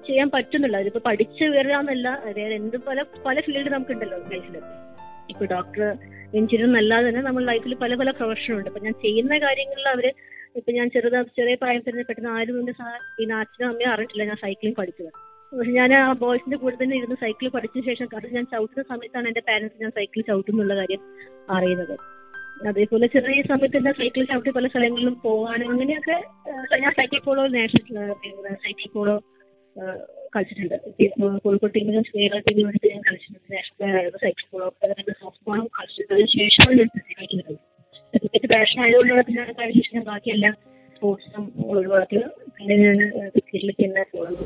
ചെയ്യാൻ 0.07 0.27
പറ്റുന്നില്ല. 0.35 0.77
അതിപ്പോ 0.83 1.01
പഠിച്ച് 1.07 1.45
വരാന്നല്ല 1.55 2.07
വേറെ 2.37 2.53
എന്ത് 2.61 2.77
പല 2.87 2.99
പല 3.25 3.35
ഫീൽഡ് 3.45 3.71
നമുക്കുണ്ടല്ലോ 3.75 4.17
ലൈഫിൽ 4.33 4.57
ഇപ്പൊ 5.31 5.43
ഡോക്ടർ 5.55 5.83
എഞ്ചിനീയർ 6.39 6.67
എന്നല്ലാതെ 6.69 7.05
തന്നെ 7.09 7.21
നമ്മൾ 7.27 7.43
ലൈഫിൽ 7.51 7.73
പല 7.83 7.93
പല 8.01 8.09
പ്രൊഫഷൻ 8.19 8.53
ഉണ്ട്. 8.57 8.69
അപ്പൊ 8.71 8.81
ഞാൻ 8.85 8.95
ചെയ്യുന്ന 9.05 9.37
കാര്യങ്ങളിൽ 9.45 9.87
അവർ 9.95 10.05
ഇപ്പൊ 10.59 10.71
ഞാൻ 10.77 10.87
ചെറുതാ 10.95 11.21
ചെറിയ 11.39 11.55
പ്രായം 11.61 11.81
തന്നെ 11.87 12.03
പെട്ടെന്ന് 12.09 12.31
ആരും 12.37 12.57
എന്റെ 12.59 12.73
പിന്നെ 13.17 13.35
അച്ഛനും 13.41 13.67
അമ്മയും 13.71 13.91
അറിഞ്ഞിട്ടില്ല 13.93 14.25
ഞാൻ 14.31 14.39
സൈക്ലിംഗ് 14.45 14.77
പഠിച്ചത്. 14.81 15.11
ഞാൻ 15.77 15.91
ആ 15.97 16.01
ബോയ്സിന്റെ 16.21 16.57
കൂടെ 16.61 16.75
തന്നെ 16.81 16.95
ഇരുന്ന് 16.99 17.17
സൈക്കിൾ 17.23 17.47
പഠിച്ച 17.55 17.85
ശേഷം 17.89 18.07
അത് 18.17 18.27
ഞാൻ 18.37 18.45
ചവിട്ടുന്ന 18.53 18.83
സമയത്താണ് 18.91 19.27
എന്റെ 19.31 19.43
പാരന്റ്സ് 19.49 19.81
ഞാൻ 19.83 19.91
സൈക്കിൾ 19.97 20.21
ചവിട്ടുന്നുള്ള 20.29 20.75
കാര്യം 20.79 21.01
അറിയുന്നത്. 21.55 21.95
അതേപോലെ 22.69 23.07
ചെറിയ 23.15 23.41
സമയത്ത് 23.51 23.79
ഞാൻ 23.87 23.95
സൈക്കിൾ 24.01 24.23
ചവിട്ടി 24.31 24.51
പല 24.57 24.67
സ്ഥലങ്ങളിലും 24.73 25.15
പോകാനും 25.25 25.69
അങ്ങനെയൊക്കെ 25.73 26.17
ഞാൻ 26.83 26.93
cycle 26.99 27.19
polo 27.27 27.45
national 27.55 28.11
cycle 28.65 28.87
polo 28.97 29.15
കളിച്ചിട്ടുണ്ട്. 30.35 30.75
കോഴിക്കോട് 31.43 31.73
ടീമിനും 31.75 32.05
കേരള 32.11 32.39
ടീമിനും 32.47 32.79
ഞാൻ 32.93 33.01
കളിച്ചിട്ടുണ്ട്. 33.07 33.47
നാഷണൽ 33.55 34.17
സൈക്കിൾ 34.25 34.45
പോളോ 34.53 34.67
സോഫ്റ്റ് 35.21 35.43
ബോളും 35.49 35.67
കളിച്ചിട്ടുണ്ട് 35.77 36.13
അതിന് 36.15 36.31
ശേഷമാണ് 36.37 36.77
ഞാൻ 36.81 36.89
ക്രിക്കറ്റ് 36.95 37.57
ക്രിക്കറ്റ് 38.13 38.49
പാഷൻ 38.53 38.79
ആയതുകൊണ്ടാണ് 38.85 39.23
പിന്നെ 39.29 39.43
അതിന് 39.43 39.75
ശേഷം 39.79 39.93
ഞാൻ 39.97 40.05
ബാക്കി 40.11 40.29
എല്ലാ 40.35 40.51
സ്പോർട്സും 40.95 41.45
ഒഴിവാക്കി 41.71 42.19
പിന്നെ 42.57 42.75
ഞാൻ 42.85 42.99
ക്രിക്കറ്റിലേക്ക് 43.33 43.83
തന്നെ 43.85 44.05
പോകുന്നത് 44.13 44.45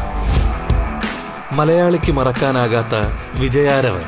മലയാളിക്ക് 1.57 2.11
മറക്കാനാകാത്ത 2.11 2.95
വിജയാരവൻ. 3.41 4.03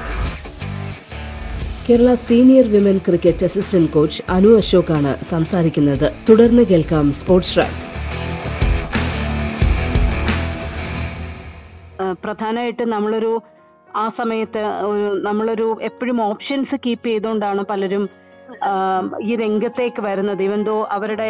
Kerala 1.88 2.14
senior 2.14 2.66
women 2.74 2.98
cricket 3.08 3.46
assistant 3.46 3.92
coach 3.92 4.24
Anu 4.30 4.52
Ashok 4.58 4.92
ആണ് 4.98 5.12
സംസാരിക്കുന്നത്. 5.32 6.06
തുടർന്ന് 6.30 6.64
കേൾക്കാം 6.72 7.12
സ്പോർട്സ് 7.20 7.56
ട്രാക്ക്. 7.56 7.80
പ്രധാനമായിട്ട് 12.24 12.84
നമ്മളൊരു 12.96 13.42
ആ 13.96 14.10
സമയത്ത് 14.18 14.64
ഒരു 14.92 15.22
നമ്മളൊരു 15.28 15.68
എപ്പോഴും 15.82 16.18
ഓപ്ഷൻസ് 16.24 16.76
കീപ്പ് 16.86 17.08
ചെയ്തുകൊണ്ടാണ് 17.08 17.62
പലരും 17.72 18.10
ഈ 19.24 19.36
രംഗത്തേക്ക് 19.36 20.02
വരുന്നത്. 20.02 20.42
ഇവൻ 20.44 20.64
ദോ 20.64 20.88
അവരുടെ 20.92 21.30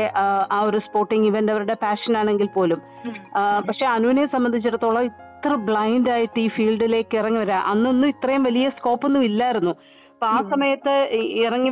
ആ, 0.51 0.59
ഒരു 0.69 0.77
സ്പോർട്ടിങ് 0.77 1.27
ഇവന്റ് 1.27 1.51
അവരുടെ 1.51 1.75
പാഷൻ 1.83 2.17
ആണെങ്കിൽ 2.17 2.49
പോലും. 2.55 2.81
പക്ഷെ 3.67 3.85
അനുവിനെ 3.85 4.25
സംബന്ധിച്ചിടത്തോളം 4.25 5.09
ഇത്ര 5.43 5.55
ബ്ലൈൻഡ് 5.67 6.09
ആയിട്ട് 6.09 6.39
ഈ 6.39 6.47
ഫീൽഡിലേക്ക് 6.47 7.15
ഇറങ്ങി 7.17 7.39
വരാ. 7.39 7.57
അന്നൊന്നും 7.71 8.07
ഇത്രയും 8.07 8.43
വലിയ 8.43 8.69
സ്കോപ്പ് 8.77 9.05
ഒന്നും 9.05 9.23
ഇല്ലായിരുന്നു. 9.23 9.71
അപ്പൊ 10.11 10.25
ആ 10.27 10.37
സമയത്ത് 10.51 10.93
ഇറങ്ങി 11.45 11.71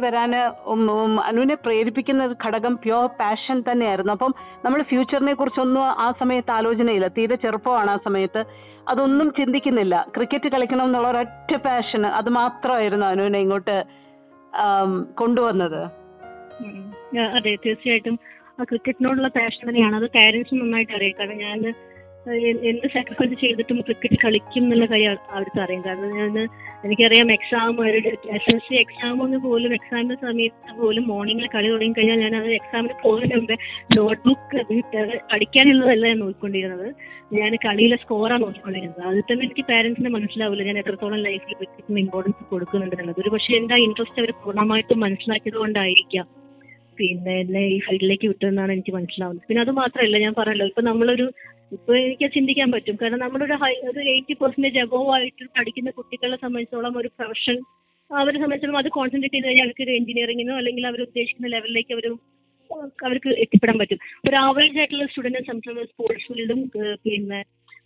ഉം, 0.71 1.19
അനുവിനെ 1.27 1.55
പ്രേരിപ്പിക്കുന്ന 1.55 2.25
ഒരു 2.25 2.35
ഘടകം 2.45 2.73
പ്യോർ 2.83 3.05
പാഷൻ 3.19 3.57
തന്നെയായിരുന്നു. 3.69 4.13
അപ്പം 4.13 4.33
നമ്മൾ 4.65 4.81
ഫ്യൂച്ചറിനെ 4.89 5.33
കുറിച്ചൊന്നും 5.33 5.83
ആ 6.05 6.07
സമയത്ത് 6.19 6.51
ആലോചനയില്ല. 6.51 7.07
തീരെ 7.17 7.35
ചെറുപ്പമാണ് 7.35 7.91
ആ 7.91 7.97
സമയത്ത്. 8.07 8.41
അതൊന്നും 8.89 9.27
ചിന്തിക്കുന്നില്ല. 9.37 9.95
ക്രിക്കറ്റ് 10.15 10.49
കളിക്കണം 10.55 10.85
എന്നുള്ള 10.85 11.07
ഒരൊറ്റ 11.07 11.53
പാഷൻ 11.67 12.05
അത് 12.19 12.29
മാത്രമായിരുന്നു 12.39 13.05
അനുവിനെ 13.05 13.39
ഇങ്ങോട്ട് 13.39 13.77
കൊണ്ടുവന്നത്. 15.19 15.81
അതെ 17.37 17.55
തീർച്ചയായിട്ടും. 17.65 18.15
ക്രിക്കറ്റിനോടുള്ള 18.63 19.27
പാഷൻ 19.39 19.63
തന്നെയാണ്. 19.69 19.95
അത് 19.95 20.07
പാരന്റ്സ് 20.17 20.55
നന്നായിട്ട് 20.55 20.93
അറിയാം. 20.97 21.15
കാരണം 21.19 21.37
ഞാൻ 21.45 21.59
എന്ത് 22.29 22.87
സാക്രിഫൈസ് 22.87 23.41
ചെയ്തിട്ടും 23.41 23.81
ക്രിക്കറ്റ് 23.81 24.17
കളിക്കും 24.25 24.63
എന്നുള്ള 24.63 24.85
കാര്യം 24.85 25.09
അവ- 25.11 25.27
അവർക്ക് 25.29 25.59
അറിയാം. 25.59 25.85
കാരണം 25.85 26.17
ഞാൻ 26.17 26.47
എനിക്കറിയാം 26.85 27.31
exam 27.31 27.87
S 27.87 28.53
L 28.53 28.57
C 28.57 28.75
exam 28.75 29.41
പോലും 29.41 29.73
എക്സാമിന്റെ 29.73 30.15
സമയത്ത് 30.15 30.77
പോലും 30.77 31.07
മോർണിംഗിൽ 31.07 31.47
കളി 31.55 31.69
തുടങ്ങി 31.69 31.93
കഴിഞ്ഞാൽ 31.97 32.19
ഞാൻ 32.19 32.35
അത് 32.35 32.45
എക്സാമിന് 32.45 32.93
പോകുന്നതിന് 33.03 33.37
മുമ്പേ 33.37 33.55
നോട്ട്ബുക്ക് 33.97 34.61
പഠിക്കാനുള്ളതല്ല 35.33 36.07
ഞാൻ 36.07 36.19
നോക്കിക്കൊണ്ടിരുന്നത്. 36.19 36.95
ഞാൻ 37.33 37.55
കളിയിലെ 37.55 37.97
സ്കോറാണ് 37.97 38.41
നോക്കിക്കൊണ്ടിരുന്നത്. 38.41 39.01
അതിൽ 39.01 39.21
തന്നെ 39.21 39.45
എനിക്ക് 39.45 39.65
പാരന്റ്സിന് 39.65 40.09
മനസ്സിലാവില്ല 40.09 40.63
ഞാൻ 40.63 40.77
എത്രത്തോളം 40.77 41.17
ലൈഫിൽ 41.17 41.53
ക്രിക്കറ്റിന് 41.53 41.99
ഇമ്പോർട്ടൻസ് 41.99 42.49
കൊടുക്കുന്നുണ്ടെന്നുള്ളത് 42.49 43.21
ഒരു 43.21 43.29
പക്ഷേ 43.29 43.55
എന്റെ 43.55 43.75
ഇൻട്രസ്റ്റ് 43.75 44.19
അവർ 44.19 44.31
പൂർണമായിട്ടും 44.31 44.99
മനസ്സിലാക്കിയത് 44.99 45.55
കൊണ്ടായിരിക്കാം. 45.55 46.27
പിന്നെ 46.97 47.39
എന്നെ 47.39 47.59
ഈ 47.59 47.79
ഫീൽഡിലേക്ക് 47.79 48.27
വിട്ടതെന്നാണ് 48.27 48.71
എനിക്ക് 48.71 48.93
മനസ്സിലാവുന്നത്. 48.93 49.47
പിന്നെ 49.47 49.61
അത് 49.61 49.71
മാത്രമല്ല 49.71 50.17
ഞാൻ 50.17 50.33
പറഞ്ഞല്ലോ 50.37 50.65
ഇപ്പൊ 50.65 50.81
നമ്മളൊരു 50.81 51.31
ഇപ്പൊ 51.71 51.91
എനിക്ക് 51.97 52.27
ചിന്തിക്കാൻ 52.35 52.69
പറ്റും. 52.73 52.95
കാരണം 53.01 53.19
നമ്മളൊരു 53.25 53.55
ഹൈ 53.61 53.73
ഒരു 53.91 54.01
എയ്റ്റി 54.13 54.33
പെർസെന്റേജ് 54.41 54.81
അബോവ് 54.85 55.09
ആയിട്ട് 55.15 55.45
പഠിക്കുന്ന 55.57 55.91
കുട്ടികളെ 55.99 56.37
സംബന്ധിച്ചോളം 56.43 56.97
ഒരു 57.01 57.09
പ്രൊഫഷൻ 57.17 57.57
അവരെ 58.09 58.37
സംബന്ധിച്ചോളം 58.39 58.79
അത് 58.79 58.89
കോൺസെൻട്രേറ്റ് 58.97 59.35
ചെയ്ത് 59.35 59.47
കഴിഞ്ഞാൽ 59.47 59.65
അവർക്ക് 59.65 59.83
ഒരു 59.85 59.93
എഞ്ചിനീയറിംഗിനോ 59.99 60.53
അല്ലെങ്കിൽ 60.61 60.85
അവർ 60.89 60.99
ഉദ്ദേശിക്കുന്ന 61.05 61.49
ലെവലിലേക്ക് 61.55 61.93
അവർ 61.97 62.05
അവർക്ക് 63.05 63.29
എത്തിപ്പെടാൻ 63.43 63.77
പറ്റും. 63.79 63.97
ഒരു 64.27 64.35
ആവറേജ് 64.43 64.77
ആയിട്ടുള്ള 64.81 65.05
സ്റ്റുഡന്റിനെ 65.05 65.43
സംബന്ധിച്ചോളം 65.47 65.89
സ്പോർട്സ് 65.91 66.27
ഫീൽഡും 66.27 66.59
പിന്നെ 67.05 67.39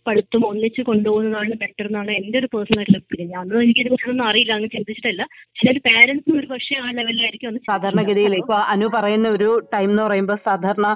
പഠിത്തം 0.06 0.42
ഒന്നിച്ച് 0.48 0.80
കൊണ്ടുപോകുന്നതാണ് 0.88 1.54
ബെറ്റർ 1.62 1.86
എന്നാണ് 1.86 2.12
എന്റെ 2.18 2.36
ഒരു 2.40 2.48
പേഴ്സണൽ 2.52 2.78
ആയിട്ടുള്ള 2.78 3.00
ഒപ്പീനിയൻ 3.02 3.32
അന്ന് 3.40 3.62
എനിക്ക് 3.64 3.80
ഇത് 3.82 3.90
കുറിച്ചൊന്നും 3.92 4.26
അറിയില്ല 4.28 4.52
അങ്ങ് 4.56 4.68
ചിന്തിച്ചിട്ടില്ല. 4.74 5.22
ചില 5.56 5.74
പാരന്റ്സും 5.86 6.36
ഒരു 6.40 6.48
പക്ഷേ 6.52 6.76
ആ 6.76 6.88
ലെവലിലായിരിക്കും 6.98 7.58
സാധാരണഗതിയിൽ 7.70 8.34
ഇപ്പൊ 8.42 8.56
അനു 8.74 8.88
പറയുന്ന 8.96 9.28
ഒരു 9.36 9.48
ടൈം 9.74 9.90
എന്ന് 9.90 10.02
പറയുമ്പോൾ 10.02 10.38
സാധാരണ 10.48 10.88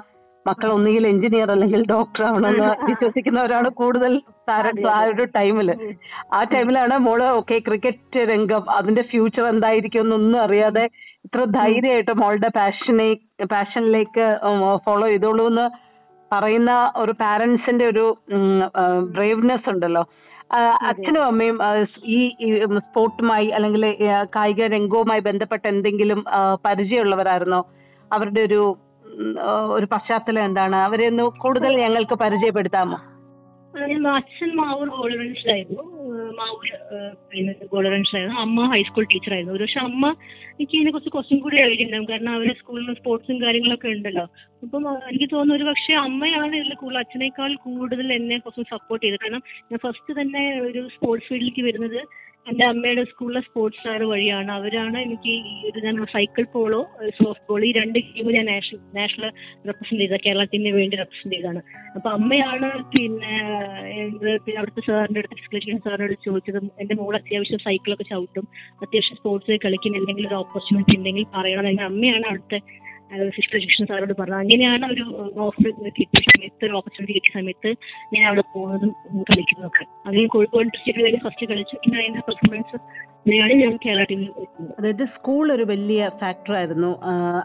മക്കൾ 0.45 0.69
ഒന്നുകിൽ 0.75 1.03
എഞ്ചിനീയർ 1.07 1.49
അല്ലെങ്കിൽ 1.55 1.81
ഡോക്ടർ 1.91 2.21
ആവണമെന്ന് 2.27 2.69
വിശ്വസിക്കുന്നവരാണ് 2.91 3.69
കൂടുതൽ 3.79 4.13
പാരന്റ്സ് 4.47 4.87
ആ 4.93 4.99
ഒരു 5.09 5.25
ടൈമിൽ 5.35 5.67
ആ 6.37 6.41
ടൈമിലാണ് 6.53 6.95
മോൾ 7.05 7.21
ഓക്കെ 7.31 7.57
ക്രിക്കറ്റ് 7.67 8.21
രംഗം 8.31 8.63
അതിന്റെ 8.77 9.03
ഫ്യൂച്ചർ 9.11 9.45
എന്തായിരിക്കും 9.51 10.03
എന്നൊന്നും 10.05 10.39
അറിയാതെ 10.45 10.85
ഇത്ര 11.25 11.41
ധൈര്യമായിട്ട് 11.57 12.13
മോളുടെ 12.21 12.49
പാഷനെ 12.57 13.09
പാഷനിലേക്ക് 13.51 14.25
ഫോളോ 14.85 15.05
ചെയ്തോളൂ 15.11 15.45
എന്ന് 15.51 15.65
പറയുന്ന 16.31 16.71
ഒരു 17.01 17.13
പാരന്റ്സിന്റെ 17.21 17.85
ഒരു 17.91 18.05
ബ്രേവ്നെസ് 19.15 19.69
ഉണ്ടല്ലോ. 19.71 20.03
അച്ഛനും 20.89 21.23
അമ്മയും 21.27 21.57
ഈ 22.11 22.19
സ്പോർട്ടുമായി 22.85 23.47
അല്ലെങ്കിൽ 23.57 23.83
കായിക 24.35 24.67
രംഗവുമായി 24.75 25.21
ബന്ധപ്പെട്ട 25.27 25.63
എന്തെങ്കിലും 25.73 26.19
പരിചയമുള്ളവരായിരുന്നോ? 26.65 27.61
അവരുടെ 28.11 28.41
ഒരു 28.47 28.61
ഒരു 29.77 29.87
പശ്ചാത്തലം 29.93 30.43
എന്താണ്? 30.49 30.77
അവരെ 30.87 31.05
ഒന്ന് 31.11 31.23
കൂടുതൽ 31.43 31.71
ഞങ്ങൾക്ക് 31.83 32.15
പരിചയപ്പെടുത്താമോ? 32.23 32.99
അച്ഛൻ 34.19 34.49
മാവൂർ 34.59 34.87
ഗോൾഡൻസിലായിരുന്നു 34.95 35.83
മാവൂർ 36.39 36.65
പിന്നെ 37.31 37.53
ഗോൾഡൻസിലായിരുന്നു 37.73 38.37
അമ്മ 38.43 38.65
ഹൈസ്കൂൾ 38.73 39.03
ടീച്ചറായിരുന്നു 39.11 39.53
ഒരു 39.57 39.63
പക്ഷെ 39.65 39.79
അമ്മ 39.89 40.03
എനിക്ക് 40.53 40.75
ഇതിനെ 40.77 40.91
കുറിച്ച് 40.91 41.11
കുറച്ചും 41.13 41.37
കൂടി 41.43 41.57
അറിയിക്കുന്നുണ്ടാവും 41.63 42.07
കാരണം 42.11 42.31
അവരെ 42.37 42.53
സ്കൂളിൽ 42.59 42.89
സ്പോർട്സും 42.99 43.37
കാര്യങ്ങളൊക്കെ 43.43 43.87
ഉണ്ടല്ലോ. 43.95 44.25
അപ്പം 44.63 44.83
എനിക്ക് 45.11 45.27
തോന്നുന്നു 45.33 45.55
ഒരു 45.59 45.67
പക്ഷേ 45.69 45.93
അമ്മയാണ് 46.05 46.53
ഇതിൽ 46.61 46.73
കൂടുതൽ 46.81 46.99
അച്ഛനേക്കാൾ 47.03 47.53
കൂടുതൽ 47.67 48.07
എന്നെ 48.17 48.37
കുറച്ച് 48.37 48.65
സപ്പോർട്ട് 48.73 49.03
ചെയ്തത്. 49.05 49.21
കാരണം 49.23 49.43
ഞാൻ 49.71 49.79
ഫസ്റ്റ് 49.85 50.17
തന്നെ 50.19 50.43
ഒരു 50.67 50.83
സ്പോർട്സ് 50.95 51.27
ഫീൽഡിലേക്ക് 51.29 51.63
വരുന്നത് 51.69 51.99
എന്റെ 52.47 52.63
അമ്മയുടെ 52.67 53.03
സ്കൂളിലെ 53.09 53.41
സ്പോർട്സ് 53.41 53.81
സാർ 53.83 54.01
വഴിയാണ്. 54.11 54.49
അവരാണ് 54.51 54.97
എനിക്ക് 55.03 55.33
ഈ 55.41 55.53
ഞാൻ 55.85 55.97
സൈക്കിൾ 56.13 56.45
പോളോ 56.53 56.79
സോഫ്റ്റ് 57.17 57.45
ബോൾ 57.49 57.63
ഈ 57.63 57.71
രണ്ട് 57.77 57.97
ഗെയിം 58.07 58.29
ഞാൻ 58.37 58.47
നാഷണൽ 58.95 59.29
റെപ്രസെന്റ് 59.67 60.01
ചെയ്ത 60.03 60.17
കേരളത്തിന് 60.25 60.71
വേണ്ടി 60.77 60.97
റെപ്രസെന്റ് 61.01 61.35
ചെയ്താണ് 61.35 61.61
അപ്പൊ 61.95 62.09
അമ്മയാണ് 62.17 62.69
പിന്നെ 62.93 63.35
പിന്നെ 64.39 64.57
അവിടുത്തെ 64.59 64.83
സാറിന്റെ 64.87 65.21
അടുത്ത് 65.21 65.39
ഫിസിക്കൽ 65.43 65.79
സാറിനോട് 65.85 66.15
ചോദിച്ചത് 66.27 66.59
എന്റെ 66.83 66.97
മോൾ 67.01 67.13
അത്യാവശ്യം 67.19 67.61
സൈക്കിളൊക്കെ 67.67 68.07
ചവിട്ടും 68.11 68.47
അത്യാവശ്യം 68.81 69.19
സ്പോർട്സ് 69.21 69.59
കളിക്കുന്ന 69.65 70.01
എന്തെങ്കിലും 70.01 70.29
ഒരു 70.31 70.39
ഓപ്പർച്യൂണിറ്റി 70.43 70.95
ഉണ്ടെങ്കിൽ 70.99 71.27
പറയണം 71.37 71.69
എന്റെ 71.71 71.85
അമ്മയാണ് 71.89 72.59
ഫിസിക്കൽ 73.35 73.57
എഡ്യൂക്കേഷൻ 73.59 73.85
സാറോട് 73.91 74.13
പറഞ്ഞു. 74.19 74.39
അങ്ങനെയാണ് 74.43 74.85
ഒരു 74.93 75.05
ഓഫർ 75.45 75.69
കിട്ടിയ 75.99 76.23
സമയത്ത് 76.33 76.63
ഒരു 76.67 76.75
ഓപ്പർച്യൂണിറ്റി 76.79 77.15
കിട്ടിയ 77.17 77.33
സമയത്ത് 77.39 77.69
ഞാൻ 78.13 78.23
അവിടെ 78.29 78.43
പോകുന്നതും 78.53 78.91
കളിക്കുന്നതും 79.29 79.69
ഒക്കെ 79.69 79.83
അങ്ങനെ 80.05 80.27
കോഴിക്കോട് 80.35 80.69
ഡിസ്ട്രിക്റ്റിൽ 80.75 81.05
വേണ്ടി 81.07 81.21
ഫസ്റ്റ് 81.27 81.47
കളിച്ചു. 81.53 81.75
പിന്നെ 81.83 81.97
അതിന്റെ 82.03 82.23
പെർഫോമൻസ് 82.29 82.77
അതായത് 84.77 85.03
സ്കൂൾ 85.15 85.45
ഒരു 85.55 85.65
വലിയ 85.71 86.07
ഫാക്ടർ 86.21 86.53
ആയിരുന്നു. 86.59 86.89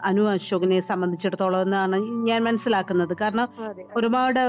അനു 0.09 0.23
അശോകനെ 0.31 0.79
സംബന്ധിച്ചിടത്തോളം 0.91 1.61
എന്നാണ് 1.65 1.97
ഞാൻ 2.29 2.39
മനസ്സിലാക്കുന്നത്. 2.47 3.13
കാരണം 3.21 3.47
ഒരുപാട് 3.99 4.41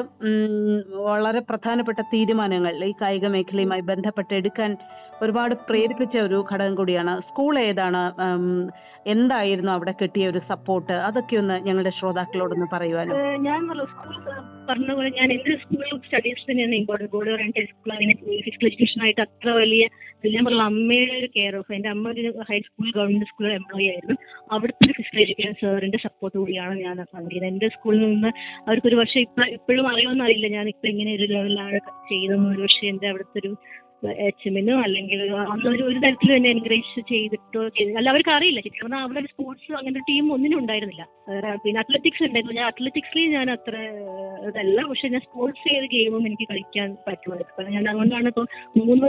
വളരെ 1.09 1.41
പ്രധാനപ്പെട്ട 1.51 2.01
തീരുമാനങ്ങൾ 2.15 2.85
ഈ 2.91 2.95
കായിക 3.03 3.27
മേഖലയുമായി 3.35 3.85
ബന്ധപ്പെട്ട് 3.93 4.33
എടുക്കാൻ 4.41 4.73
ഒരുപാട് 5.23 5.55
പ്രേരിപ്പിച്ച 5.69 6.17
ഒരു 6.27 6.39
ഘടകം 6.51 6.75
കൂടിയാണ്. 6.75 7.15
സ്കൂൾ 7.29 7.55
ഏതാണ്? 7.65 8.03
എന്തായിരുന്നു 9.07 9.71
അവിടെ 9.75 9.93
കിട്ടിയ 10.01 10.25
ഒരു 10.31 10.41
സപ്പോർട്ട് 10.49 10.95
അതൊക്കെ 11.07 11.35
ഒന്ന് 11.41 11.57
ഞങ്ങളുടെ 11.67 11.93
ശ്രോതാക്കളോടൊന്ന് 11.99 12.67
ഏഹ് 13.19 13.37
ഞാൻ 13.47 13.61
സ്കൂൾ 13.93 14.17
പറഞ്ഞ 14.69 14.89
ഞാൻ 15.19 15.29
എന്റെ 15.35 15.55
സ്കൂൾ 15.63 15.85
സ്റ്റഡീസ് 16.01 16.45
തന്നെയാണ് 16.49 16.75
ഇമ്പോർട്ടന്റ് 16.81 17.13
ഗോൾഡ് 17.15 17.37
റെന്റ് 17.41 17.65
സ്കൂൾ 17.71 17.93
അങ്ങനെ 17.95 18.15
ഫിസിക്കൽ 18.45 18.67
എഡ്യൂക്കേഷൻ 18.69 19.01
ആയിട്ട് 19.05 19.23
അത്ര 19.27 19.55
വലിയ 19.59 19.85
ഞാൻ 20.27 20.43
പറഞ്ഞ 20.47 20.63
അമ്മയുടെ 20.69 21.15
ഒരു 21.21 21.29
കെയർ 21.35 21.55
ഓഫ് 21.59 21.73
എന്റെ 21.73 21.89
അമ്മ 21.89 22.13
ഒരു 22.15 22.31
ഹൈസ്കൂൾ 22.49 22.89
ഗവൺമെന്റ് 22.97 23.29
സ്കൂൾ 23.31 23.47
എംപ്ലോയി 23.53 23.87
ആയിരുന്നു. 23.91 24.17
അവിടുത്തെ 24.51 24.85
ഒരു 24.87 24.95
ഫിസിക്കൽ 24.99 25.21
എഡ്യൂക്കേഷൻ 25.25 25.55
സാറിന്റെ 25.63 26.01
സപ്പോർട്ട് 26.07 26.37
കൂടിയാണ് 26.39 26.75
ഞാൻ 26.85 26.97
പങ്കിയത് 27.13 27.47
എന്റെ 27.47 27.69
സ്കൂളിൽ 27.77 28.03
നിന്ന് 28.07 28.31
അവർക്കൊരു 28.67 28.99
പക്ഷേ 29.01 29.21
ഇപ്പൊ 29.27 29.45
ഇപ്പോഴും 29.57 29.87
അറിയുമെന്നറിയില്ല 29.93 30.49
ഞാൻ 30.57 30.69
ഇപ്പൊ 30.75 30.89
ഇങ്ങനെ 30.93 31.13
ഒരു 31.19 31.29
ലെവലിലാണ് 31.35 31.81
ചെയ്തെന്ന് 32.11 32.49
ഒരു 32.53 32.63
പക്ഷേ 32.67 32.85
എന്റെ 32.93 33.09
അവിടുത്തെ 33.13 33.39
ഒരു 33.43 33.53
എച്ച് 34.26 34.45
എമ്മിനോ 34.49 34.75
അല്ലെങ്കിൽ 34.87 35.21
ഒരു 35.71 35.83
ഒരു 35.88 35.99
തരത്തിലും 36.05 36.35
എന്നെ 36.37 36.50
എൻകറേജ് 36.55 37.02
ചെയ്തിട്ടോ 37.11 37.62
ചെയ്ത് 37.78 37.97
അല്ല 38.00 38.09
അവർക്ക് 38.12 38.33
അറിയില്ല 38.37 38.61
ശരിക്കും 38.64 38.85
പറഞ്ഞാൽ 38.87 39.02
അവിടെ 39.07 39.21
ഒരു 39.23 39.31
സ്പോർട്സ് 39.33 39.73
അങ്ങനത്തെ 39.78 40.02
ടീം 40.11 40.26
ഒന്നിനും 40.35 40.59
ഉണ്ടായിരുന്നില്ല. 40.62 41.05
പിന്നെ 41.64 41.78
അത്ലറ്റിക്സ് 41.83 42.23
ഉണ്ടായിരുന്നു. 42.28 42.55
ഞാൻ 42.61 42.67
അത്ലറ്റിക്സിൽ 42.73 43.26
ഞാൻ 43.37 43.47
അത്ര 43.57 43.75
ഇതല്ല. 44.49 44.78
പക്ഷെ 44.90 45.09
ഞാൻ 45.14 45.23
സ്പോർട്സ് 45.26 45.64
ചെയ്ത 45.69 45.85
ഗെയിമും 45.97 46.26
എനിക്ക് 46.28 46.47
കളിക്കാൻ 46.52 46.88
പറ്റുമായിരുന്നു. 47.09 47.75
ഞാൻ 47.76 47.85
അതുകൊണ്ടാണ് 47.93 48.28
ഇപ്പോൾ 48.33 48.47
മൂന്ന് 48.81 49.09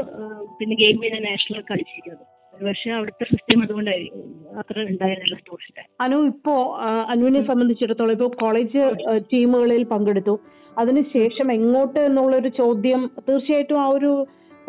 പിന്നെ 0.60 0.78
ഗെയിമിൽ 0.84 1.14
ഞാൻ 1.16 1.24
നാഷണൽ 1.30 1.64
കളിച്ചിരിക്കുന്നത്. 1.72 2.26
പക്ഷെ 2.68 2.90
അവിടുത്തെ 2.96 3.26
സിസ്റ്റം 3.32 3.60
സ്പോർട്സിന്റെ 5.42 5.84
അനു 6.06 6.18
ഇപ്പോ 6.32 6.56
അനുവിനെ 7.14 7.42
സംബന്ധിച്ചിടത്തോളം 7.52 8.16
ഇപ്പോ 8.18 8.30
കോളേജ് 8.42 8.82
ടീമുകളിൽ 9.34 9.84
പങ്കെടുത്തു. 9.94 10.36
അതിനുശേഷം 10.82 11.48
എങ്ങോട്ട് 11.58 12.00
എന്നുള്ള 12.10 12.34
ഒരു 12.42 12.50
ചോദ്യം 12.60 13.02
തീർച്ചയായിട്ടും 13.28 13.80
ആ 13.86 13.88
ഒരു 14.00 14.12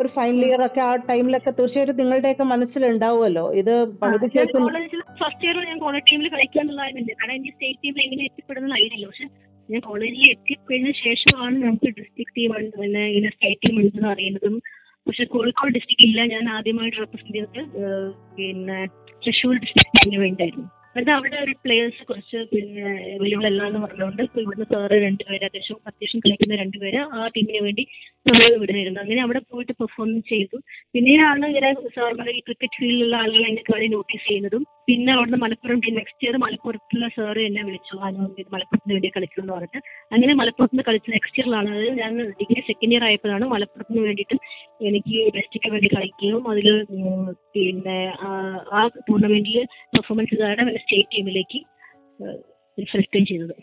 ഒരു 0.01 0.09
ഫൈനൽ 0.17 0.43
ഇയർ 0.47 0.61
ഒക്കെ 0.65 0.81
ആ 0.87 0.91
ടൈമിലൊക്കെ 1.09 1.51
തീർച്ചയായിട്ടും 1.59 1.97
നിങ്ങളുടെയൊക്കെ 2.01 2.45
മനസ്സിലുണ്ടാവുമല്ലോ. 2.51 3.45
ഇത് 3.61 3.73
കോളേജിൽ 4.03 5.01
ഫസ്റ്റ് 5.21 5.45
ഇയർ 5.47 5.57
ഞാൻ 5.69 5.79
കോളേജ് 5.85 6.05
ടീമിൽ 6.11 6.29
കളിക്കാന്നുള്ളതായിരുന്നു 6.35 7.13
കാരണം 7.21 7.35
എനിക്ക് 7.37 7.53
സ്റ്റേറ്റ് 7.55 7.81
ടീമിൽ 7.85 8.01
എങ്ങനെ 8.05 8.23
എത്തിപ്പെടുന്ന 8.29 8.79
ഐഡിയ 8.83 9.07
പക്ഷെ 9.11 9.27
ഞാൻ 9.69 9.81
കോളേജിൽ 9.89 10.23
എത്തിക്കഴിഞ്ഞ 10.35 10.91
ശേഷമാണ് 11.05 11.55
നമുക്ക് 11.63 11.89
ഡിസ്ട്രിക്ട് 11.99 12.33
ടീം 12.37 12.53
ഉണ്ട്. 12.59 12.75
പിന്നെ 12.81 13.03
ഇങ്ങനെ 13.11 13.31
സ്റ്റേറ്റ് 13.35 13.61
ടീം 13.65 13.75
ഉണ്ടെന്ന് 13.81 14.09
അറിയുന്നതും. 14.13 14.55
പക്ഷെ 15.07 15.23
കോഴിക്കോട് 15.33 15.71
ഡിസ്ട്രിക്ട് 15.77 16.05
ഇല്ല. 16.09 16.21
ഞാൻ 16.33 16.43
ആദ്യമായിട്ട് 16.57 16.97
റെപ്രസെന്റ് 17.03 17.37
ചെയ്തത് 17.37 17.61
പിന്നെ 18.37 18.79
തൃശ്ശൂർ 19.25 19.55
ഡിസ്ട്രിക്റ്റിന് 19.63 20.19
വേണ്ടിയായിരുന്നു. 20.25 20.69
എന്നിട്ട് 20.95 21.11
അവിടെ 21.11 21.37
ഒരു 21.43 21.53
പ്ലേയേഴ്സ് 21.61 22.01
കുറച്ച് 22.07 22.39
പിന്നെ 22.49 22.85
അവൈലബിൾ 23.11 23.45
അല്ല 23.49 23.61
എന്ന് 23.67 23.79
പറഞ്ഞുകൊണ്ട് 23.83 24.21
ഇപ്പൊ 24.23 24.39
ഇവിടുന്ന് 24.41 24.67
സാറ് 24.71 24.95
രണ്ടുപേര് 25.03 25.45
അത്യാവശ്യം 25.47 25.77
അത്യാവശ്യം 25.85 26.21
കളിക്കുന്ന 26.23 26.55
രണ്ടുപേര് 26.55 26.99
ആ 27.13 27.27
ടീമിന് 27.35 27.61
വേണ്ടി 27.67 27.83
നമ്മൾ 28.25 28.43
വിടുന്നിരുന്നു 28.61 28.99
അങ്ങനെ 29.03 29.21
അവിടെ 29.21 29.41
പോയിട്ട് 29.49 29.73
പെർഫോം 29.79 30.09
ചെയ്തു. 30.31 30.57
പിന്നെയാണ് 30.95 31.45
ഇങ്ങനെ 31.47 31.69
സാറിന്റെ 31.95 32.33
ഈ 32.37 32.41
ക്രിക്കറ്റ് 32.47 32.77
ഫീൽഡിലുള്ള 32.79 33.15
ആളുകൾ 33.21 33.43
എന്റെ 33.49 33.63
കളി 33.69 33.87
നോട്ടീസ് 33.93 34.25
ചെയ്യുന്നതും 34.27 34.65
പിന്നെ 34.87 35.11
അവിടുന്ന് 35.15 35.37
മലപ്പുറം 35.43 35.79
നെക്സ്റ്റ് 35.97 36.23
ഇയർ 36.25 36.35
മലപ്പുറത്തുള്ള 36.43 37.07
സാറ് 37.15 37.41
എന്നെ 37.47 37.61
വിളിച്ചു. 37.67 37.95
അനു 38.07 38.23
മലപ്പുറത്തിന് 38.53 38.93
വേണ്ടി 38.95 39.09
കളിക്കും 39.15 39.41
എന്ന് 39.43 39.53
പറഞ്ഞിട്ട്. 39.55 39.79
അങ്ങനെ 40.13 40.33
മലപ്പുറത്ത് 40.41 40.73
നിന്ന് 40.75 40.85
കളിച്ച 40.89 41.09
നെക്സ്റ്റ് 41.15 41.39
ഇയറിലാണ് 41.39 41.73
ഞാൻ 41.99 42.13
ഡിഗ്രി 42.39 42.61
സെക്കൻഡ് 42.69 42.93
ഇയർ 42.95 43.03
ആയപ്പോഴാണ് 43.09 43.47
മലപ്പുറത്തിന് 43.53 44.01
വേണ്ടിയിട്ട് 44.07 44.37
എനിക്ക് 44.89 45.17
ബെസ്റ്റിക്ക് 45.37 45.71
വേണ്ടി 45.75 45.89
കളിക്കുകയും 45.95 46.43
അതിൽ 46.51 46.67
പിന്നെ 47.55 47.99
ആ 48.77 48.81
ടൂർണമെന്റിൽ 49.09 49.59
പെർഫോമൻസ് 49.95 50.41
കാരണം 50.43 50.69
സ്റ്റേറ്റ് 50.83 51.11
ടീമിലേക്ക് 51.15 51.61
സെലക്ട് 52.77 53.23
ചെയ്തത്. 53.31 53.55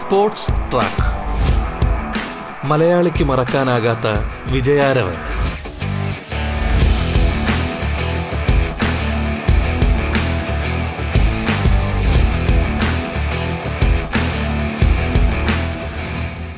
സ്പോർട്സ് 0.00 0.52
ട്രാക്ക് 0.72 1.02
മലയാളിക്ക് 2.64 3.24
മറക്കാനാകാത്ത 3.24 4.06
വിജയാരവൻ. 4.52 5.16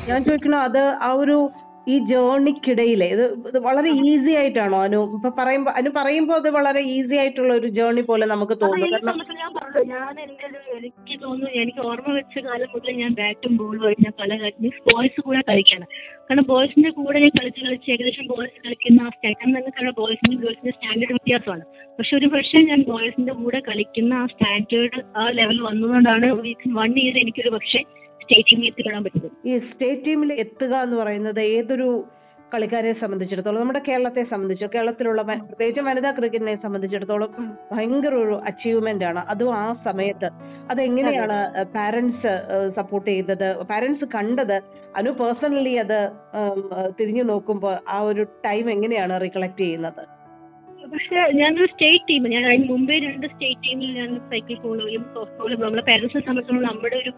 ഞാൻ 0.07 0.23
ചോദിക്കണോ 0.23 0.59
അത് 0.59 0.83
ആ 1.01 1.13
ഒരു 1.13 1.51
ഈ 1.87 1.99
ജേർണിക്കിടയിലെ 1.99 3.07
ഇത് 3.09 3.23
ഇത് 3.49 3.57
വളരെ 3.59 3.89
ഈസി 4.05 4.31
ആയിട്ടാണോ 4.31 4.79
അനു 4.81 4.99
ഇപ്പൊ 5.15 5.29
പറയുമ്പോ 5.29 5.71
അനു 5.71 5.89
പറയുമ്പോ 5.89 6.33
അത് 6.35 6.49
വളരെ 6.49 6.81
ഈസി 6.95 7.15
ആയിട്ടുള്ള 7.15 7.53
ഒരു 7.53 7.67
ജേർണി 7.67 8.01
പോലെ 8.01 8.25
നമുക്ക് 8.25 8.55
തോന്നുന്നു 8.61 8.89
കാരണം 8.93 9.37
ഞാൻ 9.41 9.51
പറഞ്ഞു 9.53 9.83
ഞാൻ 9.93 10.19
എന്റെ 10.19 10.45
ഒരു 10.47 10.59
എനിക്ക് 10.77 11.23
തോന്നുന്നു 11.23 11.49
എനിക്ക് 11.61 11.79
ഓർമ്മ 11.79 12.13
വെച്ച 12.13 12.39
കാലം 12.39 12.69
മുതൽ 12.73 12.91
ഞാൻ 12.91 13.13
ബാറ്റും 13.13 13.57
ബോളും 13.57 13.85
ആയിട്ട് 13.85 14.03
ഞാൻ 14.03 14.13
പല 14.19 14.51
മീൻസ് 14.61 14.81
ബോയ്സ് 14.89 15.21
കൂടെ 15.21 15.41
കളിക്കാണ്. 15.49 15.85
കാരണം 16.27 16.43
ബോയ്സിന്റെ 16.43 16.89
കൂടെ 16.89 17.19
ഞാൻ 17.19 17.31
കളിച്ച് 17.39 17.61
കളിച്ച് 17.65 17.91
ഏകദേശം 17.91 18.27
ബോയ്സ് 18.27 18.57
കളിക്കുന്ന 18.65 19.01
ആ 19.01 19.09
സ്റ്റാൻഡ് 19.09 19.71
കാരണം 19.71 19.93
ബോയ്സിന്റെ 19.95 20.37
ഗേൾസിന്റെ 20.43 20.71
സ്റ്റാൻഡേർഡ് 20.71 21.13
വ്യത്യാസമാണ്. 21.13 21.63
പക്ഷെ 21.99 22.15
ഒരു 22.17 22.27
പക്ഷേ 22.27 22.61
ഞാൻ 22.61 22.81
ബോയ്സിന്റെ 22.81 23.33
കൂടെ 23.33 23.59
കളിക്കുന്ന 23.59 24.13
ആ 24.13 24.25
സ്റ്റാൻഡേർഡ് 24.25 25.01
ആ 25.17 25.29
ലെവൽ 25.29 25.61
വന്നതുകൊണ്ടാണ് 25.61 26.29
വൺ 26.79 26.93
ഇയർ 26.99 27.17
എനിക്കൊരു 27.17 27.49
പക്ഷേ 27.49 27.81
സ്റ്റേറ്റ് 28.31 28.51
ടീമിൽ 28.51 28.67
എത്തിപ്പെടാൻ 28.67 29.03
പറ്റുന്നത്. 29.03 29.31
ഈ 29.47 29.53
സ്റ്റേറ്റ് 29.59 30.05
ടീമിൽ 30.05 30.29
എത്തുക 30.33 30.73
എന്ന് 30.85 30.97
പറയുന്നത് 30.97 31.39
ഏതൊരു 31.39 31.87
കളിക്കാരെ 32.53 32.91
സംബന്ധിച്ചിടത്തോളം 33.01 33.59
നമ്മുടെ 33.59 33.81
കേരളത്തെ 33.87 34.23
സംബന്ധിച്ചു 34.31 34.65
കേരളത്തിലുള്ള 34.65 35.21
പ്രത്യേകിച്ച് 35.21 35.81
വനിതാ 35.81 36.11
ക്രിക്കറ്റിനെ 36.11 36.55
സംബന്ധിച്ചിടത്തോളം 36.63 37.57
ഭയങ്കര 37.71 38.13
ഒരു 38.13 38.35
അച്ചീവ്മെന്റ് 38.49 39.05
ആണ്. 39.05 39.21
അതും 39.33 39.51
ആ 39.55 39.65
സമയത്ത്. 39.85 40.29
അതെങ്ങനെയാണ് 40.71 41.37
പാരന്റ്സ് 41.75 42.33
സപ്പോർട്ട് 42.75 43.09
ചെയ്തത്? 43.11 43.47
പാരന്റ്സ് 43.71 44.07
കണ്ടത്? 44.15 44.57
അനു 44.95 45.11
പേഴ്സണലി 45.21 45.75
അത് 45.83 45.99
തിരിഞ്ഞു 46.99 47.23
നോക്കുമ്പോൾ 47.23 47.75
ആ 47.89 47.99
ഒരു 48.01 48.25
ടൈം 48.45 48.71
എങ്ങനെയാണ് 48.71 49.21
റിക്കളക്ട് 49.21 49.61
ചെയ്യുന്നത്? 49.61 50.03
പക്ഷെ 50.91 51.19
ഞാനൊരു 51.37 51.67
സ്റ്റേറ്റ് 51.71 52.05
ടീം 52.07 52.23
ഞാൻ 52.33 52.43
അതിന് 52.47 52.65
മുമ്പേ 52.71 52.95
രണ്ട് 53.03 53.27
സ്റ്റേറ്റ് 53.27 53.61
ടീമിൽ 53.65 53.91
ഞാൻ 53.99 54.09
സൈക്കിൾ 54.31 54.55
പോളുകയും 54.63 55.03
സോഫ്റ്റ് 55.13 55.37
ബോളും 55.39 55.61
നമ്മളെ 55.61 55.83
പേരൻസിനെ 55.89 56.23
സംബന്ധിച്ചോളം 56.25 56.65
നമ്മുടെ 56.69 56.97
ഒരു 57.01 57.11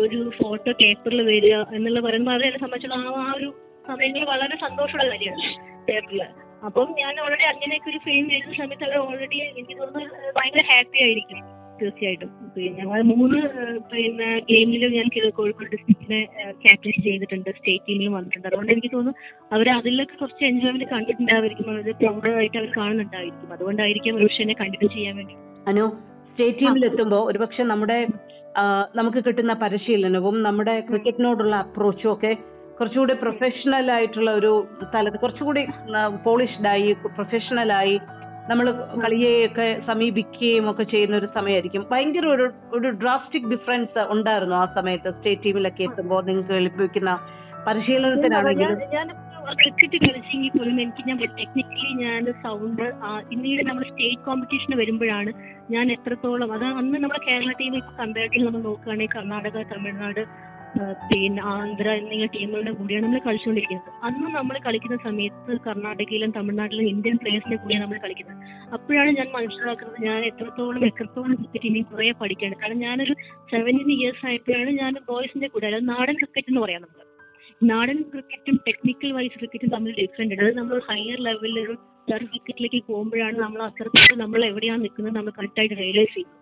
ഒരു 0.00 0.18
ഫോട്ടോ 0.38 0.72
പേപ്പറിൽ 0.80 1.20
വരിക 1.30 1.56
എന്നുള്ള 1.76 2.00
പറയുമ്പോൾ 2.00 2.34
അവരെ 2.36 2.60
സംബന്ധിച്ചോളം 2.62 3.16
ആ 3.22 3.32
ഒരു 3.32 3.48
സമയങ്ങളിൽ 3.88 4.26
വളരെ 4.32 4.56
സന്തോഷമുള്ള 4.64 5.06
കാര്യമാണ് 5.12 5.48
പേപ്പറിൽ 5.88 6.22
അപ്പം 6.62 6.88
ഞാൻ 7.00 7.14
ഓൾറെഡി 7.24 7.46
അങ്ങനെയൊക്കെ 7.50 7.88
ഒരു 7.92 8.00
ഫെയിം 8.06 8.24
വരുന്ന 8.32 8.54
സമയത്ത് 8.58 8.86
അവർ 8.88 8.98
ഓൾറെഡി 9.04 9.38
എനിക്ക് 9.50 9.74
തോന്നുന്നു 9.78 10.08
ഭയങ്കര 10.36 10.64
ഹാപ്പി 10.70 10.98
ആയിരിക്കും. 11.04 11.40
തീർച്ചയായിട്ടും. 11.80 12.30
പിന്നെ 12.56 13.02
മൂന്ന് 13.10 13.40
പിന്നെ 13.92 14.28
ഗെയിമിലും 14.50 14.92
ഞാൻ 14.98 15.08
കോഴിക്കോട് 15.38 15.70
ഡിസ്ട്രിക്റ്റിനെ 15.74 16.20
ക്യാപ്റ്റൻ 16.64 16.96
ചെയ്തിട്ടുണ്ട്. 17.06 17.50
സ്റ്റേറ്റ് 17.58 17.84
ടീമിലും 17.88 18.14
വന്നിട്ടുണ്ട്. 18.18 18.46
അതുകൊണ്ട് 18.50 18.72
എനിക്ക് 18.74 18.90
തോന്നുന്നു 18.96 19.22
അവർ 19.56 19.68
അതിലൊക്കെ 19.78 20.16
കുറച്ച് 20.22 20.44
എൻജോയ്മെന്റ് 20.50 20.88
കണ്ടിട്ടുണ്ടായിരിക്കും 20.94 21.70
അത് 21.76 21.90
പ്രൗഡായിട്ട് 22.02 22.56
അവർ 22.62 22.70
കാണുന്നുണ്ടായിരിക്കും 22.78 23.52
അതുകൊണ്ടായിരിക്കും 23.56 24.14
ഒരു 24.18 24.28
പക്ഷേ 24.28 24.42
എന്നെ 24.46 24.56
കണ്ടിന്യൂ 24.62 24.90
ചെയ്യാൻ 24.96 25.16
വേണ്ടി. 25.20 25.36
അനു 25.72 25.86
സ്റ്റേറ്റ് 26.30 26.58
ടീമിൽ 26.60 26.84
എത്തുമ്പോൾ 26.90 27.22
ഒരുപക്ഷെ 27.30 27.62
നമ്മുടെ 27.72 27.98
നമുക്ക് 28.98 29.20
കിട്ടുന്ന 29.26 29.54
പരിശീലനവും 29.64 30.36
നമ്മുടെ 30.46 30.74
ക്രിക്കറ്റിനോടുള്ള 30.88 31.56
അപ്രോച്ചും 31.64 32.10
ഒക്കെ 32.12 32.32
കുറച്ചുകൂടി 32.78 33.14
പ്രൊഫഷണൽ 33.22 33.86
ആയിട്ടുള്ള 33.96 34.30
ഒരു 34.30 34.50
സ്ഥലത്ത് 34.84 35.18
കുറച്ചുകൂടി 35.22 35.62
പോളിഷ്ഡായി 36.26 36.90
പ്രൊഫഷണലായി 37.16 37.96
നമ്മൾ 38.50 38.66
കളിയെയൊക്കെ 39.02 39.66
സമീപിക്കുകയും 39.88 40.64
ഒക്കെ 40.70 40.84
ചെയ്യുന്ന 40.92 41.14
ഒരു 41.20 41.28
സമയമായിരിക്കും. 41.36 41.82
ഭയങ്കര 41.90 42.26
ഒരു 42.36 42.46
ഒരു 42.76 42.88
ഡ്രാസ്റ്റിക് 43.02 43.50
ഡിഫറൻസ് 43.52 44.02
ഉണ്ടായിരുന്നു 44.14 44.56
ആ 44.62 44.64
സമയത്ത് 44.76 45.10
സ്റ്റേറ്റ് 45.16 45.44
ടീമിലൊക്കെ 45.46 45.84
എത്തുമ്പോൾ 45.88 46.22
നിങ്ങൾക്ക് 46.28 46.58
ലഭിക്കുന്ന 46.66 47.12
പരിശീലനത്തിനാണെങ്കിലും. 47.66 48.76
ക്രിക്കറ്റ് 49.60 49.98
കളിച്ചെങ്കിൽ 50.02 50.50
പോലും 50.56 50.76
എനിക്ക് 50.82 51.02
ഞാൻ 51.08 51.16
ടെക്നിക്കലി 51.38 51.92
ഞാൻ 52.02 52.24
സൗണ്ട് 52.42 52.84
പിന്നീട് 53.28 53.62
നമ്മൾ 53.68 53.84
സ്റ്റേറ്റ് 53.90 54.22
കോമ്പറ്റീഷന് 54.26 54.76
വരുമ്പോഴാണ് 54.80 55.30
ഞാൻ 55.74 55.86
എത്രത്തോളം 55.94 56.50
അത് 56.56 56.66
അന്ന് 56.80 56.96
നമ്മുടെ 57.04 57.22
കേരള 57.28 57.52
ടീം 57.60 57.74
കമ്പാരിറ്റീവ് 58.00 58.44
നമ്മൾ 58.46 58.62
നോക്കുകയാണെങ്കിൽ 58.68 59.14
കർണാടക 59.16 59.64
തമിഴ്നാട് 59.72 60.22
പിന്നെ 61.10 61.42
ആന്ധ്ര 61.52 61.88
എന്നീ 62.00 62.26
ടീമുകളുടെ 62.34 62.70
കൂടിയാണ് 62.70 63.04
നമ്മൾ 63.06 63.20
കളിച്ചുകൊണ്ടിരിക്കുന്നത്. 63.26 63.90
അന്ന് 64.06 64.28
നമ്മൾ 64.36 64.56
കളിക്കുന്ന 64.66 64.96
സമയത്ത് 65.06 65.52
കർണാടകയിലും 65.66 66.30
തമിഴ്നാട്ടിലും 66.30 66.88
ഇന്ത്യൻ 66.88 67.16
പ്ലേയേഴ്സിന്റെ 67.16 67.56
കൂടിയാണ് 67.56 67.84
നമ്മൾ 67.84 67.98
കളിക്കുന്നത്. 68.04 68.36
അപ്പോഴാണ് 68.76 69.10
ഞാൻ 69.10 69.28
മനസ്സിലാക്കുന്നത് 69.36 70.02
ഞാൻ 70.08 70.24
എത്രത്തോളം 70.30 70.86
എത്രത്തോളം 70.90 71.34
ക്രിക്കറ്റ് 71.36 71.68
ഇനിയും 71.70 71.86
കുറെ 71.92 72.12
പഠിക്കാണ്. 72.20 72.54
കാരണം 72.54 72.80
ഞാനൊരു 72.86 73.14
സെവന്റീൻ 73.52 73.90
ഇയേഴ്സ് 73.96 74.26
ആയപ്പോഴാണ് 74.26 74.70
ഞാൻ 74.70 74.92
ബോയ്സിന്റെ 75.08 75.48
കൂടെ 75.54 75.66
അതായത് 75.70 75.88
നാടൻ 75.88 76.14
ക്രിക്കറ്റ് 76.14 76.50
എന്ന് 76.52 76.60
പറയാം 76.60 76.82
നമ്മൾ. 76.82 77.06
നാടൻ 77.62 77.98
ക്രിക്കറ്റും 78.12 78.58
ടെക്നിക്കൽ 78.68 79.12
വൈസ് 79.12 79.38
ക്രിക്കറ്റും 79.40 79.70
തമ്മിൽ 79.76 79.92
ഡിഫറെന്റ് 80.02 80.34
ഉണ്ട്. 80.34 80.44
അത് 80.44 80.56
നമ്മൾ 80.60 80.78
ഹയർ 80.90 81.18
ലെവലിൽ 81.28 81.58
ഒരു 81.64 81.74
ടർഫ് 82.10 82.30
ക്രിക്കറ്റിലേക്ക് 82.30 82.80
പോകുമ്പോഴാണ് 82.90 83.36
നമ്മൾ 83.38 83.62
അത്രത്തോളം 83.62 84.18
നമ്മൾ 84.18 84.44
എവിടെയാണ് 84.44 84.82
നിൽക്കുന്നത് 84.84 85.16
നമ്മൾ 85.16 85.32
കറക്റ്റായിട്ട് 85.38 85.76
റിയലൈസ് 85.82 86.14
ചെയ്യുന്നത്. 86.14 86.38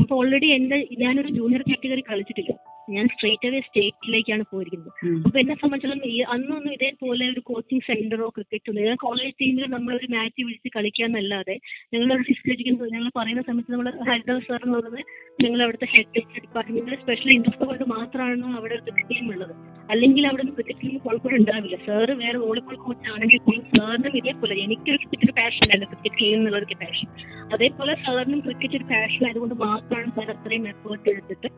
അപ്പൊ 0.00 0.16
ഓൾറെഡി 0.16 0.46
എന്റെ 0.46 0.88
ഞാനൊരു 1.02 1.28
ജൂനിയർ 1.28 1.62
കാറ്റഗറി 1.62 2.04
കളിച്ചിട്ടില്ല. 2.12 2.54
ഞാൻ 2.88 3.06
സ്ട്രേറ്റ് 3.12 3.46
അവേ 3.48 3.60
സ്റ്റേറ്റിലേക്കാണ് 3.60 4.44
പോയിരിക്കുന്നത്. 4.50 4.90
അപ്പൊ 5.26 5.36
എന്നെ 5.42 5.54
സംബന്ധിച്ചിടത്തോളം 5.54 6.08
ഈ 6.10 6.18
അന്നൊന്നും 6.34 6.72
ഇതേപോലെ 6.76 7.24
ഒരു 7.32 7.40
കോച്ചിങ് 7.48 7.84
സെന്ററോ 7.86 8.26
ക്രിക്കറ്റോ 8.36 8.72
ഞാൻ 8.78 8.96
കോളേജ് 9.04 9.34
ടീമിൽ 9.40 9.64
നമ്മളൊരു 9.74 10.08
മാച്ച് 10.14 10.42
വിളിച്ച് 10.46 10.70
കളിക്കാന്നല്ലാതെ 10.76 11.54
ഞങ്ങളൊരു 11.92 12.24
ഫിസിക്കലിക്ക് 12.28 12.64
ഞങ്ങൾ 12.94 13.10
പറയുന്ന 13.18 13.44
സമയത്ത് 13.48 13.72
നമ്മൾ 13.74 13.88
ഹരിദാസ് 14.10 14.46
സാർ 14.48 14.60
എന്ന് 14.66 14.76
പറയുന്നത് 14.78 15.02
ഞങ്ങൾ 15.38 15.60
അവിടുത്തെ 15.66 15.88
ഹെഡ് 15.94 16.24
ഡിപ്പാർട്ട്മെന്റിൽ 16.36 16.96
സ്പെഷ്യൽ 17.02 17.32
ഇൻട്രസ്റ്റ് 17.36 17.68
കൊണ്ട് 17.70 17.84
മാത്രമാണ് 17.94 18.54
അവിടെ 18.58 18.74
ഒരു 18.76 18.82
ക്രിക്കറ്റ് 18.86 19.10
ടീം 19.12 19.28
ഉള്ളത്? 19.34 19.54
അല്ലെങ്കിൽ 19.88 20.24
അവിടെ 20.28 20.44
ക്രിക്കറ്റ് 20.50 20.80
ടീം 20.82 20.96
കോഴിക്കോട് 21.04 21.36
ഉണ്ടാവില്ല. 21.40 21.76
സാറ് 21.86 22.12
വേറെ 22.22 22.38
വോളിബോൾ 22.44 22.76
കോച്ച് 22.84 23.08
ആണെങ്കിൽ 23.14 23.40
പോലും 23.46 23.64
സാറിനും 23.72 24.16
ഇതേപോലെ 24.20 24.54
എനിക്കൊരു 24.64 24.98
ക്രിക്കറ്റ് 25.02 25.26
ഒരു 25.28 25.36
പാഷൻ 25.40 25.66
ആയിരുന്നു 25.68 25.88
ക്രിക്കറ്റ് 25.92 26.18
ടീം 26.22 26.36
എന്നുള്ളൊരു 26.38 26.78
പാഷൻ 26.82 27.08
അതേപോലെ 27.54 27.94
സാറിനും 28.04 28.40
ക്രിക്കറ്റ് 28.46 28.78
ഒരു 28.80 28.88
പാഷൻ 28.92 29.22
ആയതുകൊണ്ട് 29.28 29.56
മാത്രമാണ് 29.64 30.12
സാർ 30.18 30.30
അത്രയും 30.34 30.66
എഫേർട്ട് 30.72 31.08
എടുത്തിട്ട് 31.14 31.50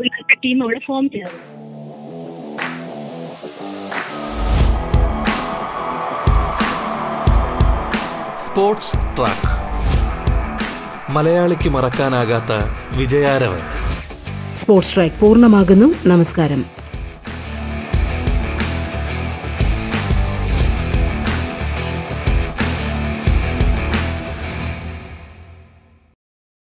ഒരു 0.00 0.08
ക്രിക്കറ്റ് 0.08 0.42
ടീം 0.44 0.62
അവിടെ 0.62 0.80
ഫോം 0.86 1.10
ചെയ്തത്. 1.10 1.38
സ്പോർട്സ് 8.46 8.92
ട്രാക്ക് 9.16 9.52
മലയാളിക്ക് 11.12 11.68
മറക്കാനാകാത്ത 11.68 12.52
വിജയാരവൻ. 12.98 13.60
സ്പോർട്സ് 14.56 14.94
ട്രാക്ക് 14.94 15.20
പൂർണമാകുന്നു. 15.20 16.08
നമസ്കാരം. 16.08 16.81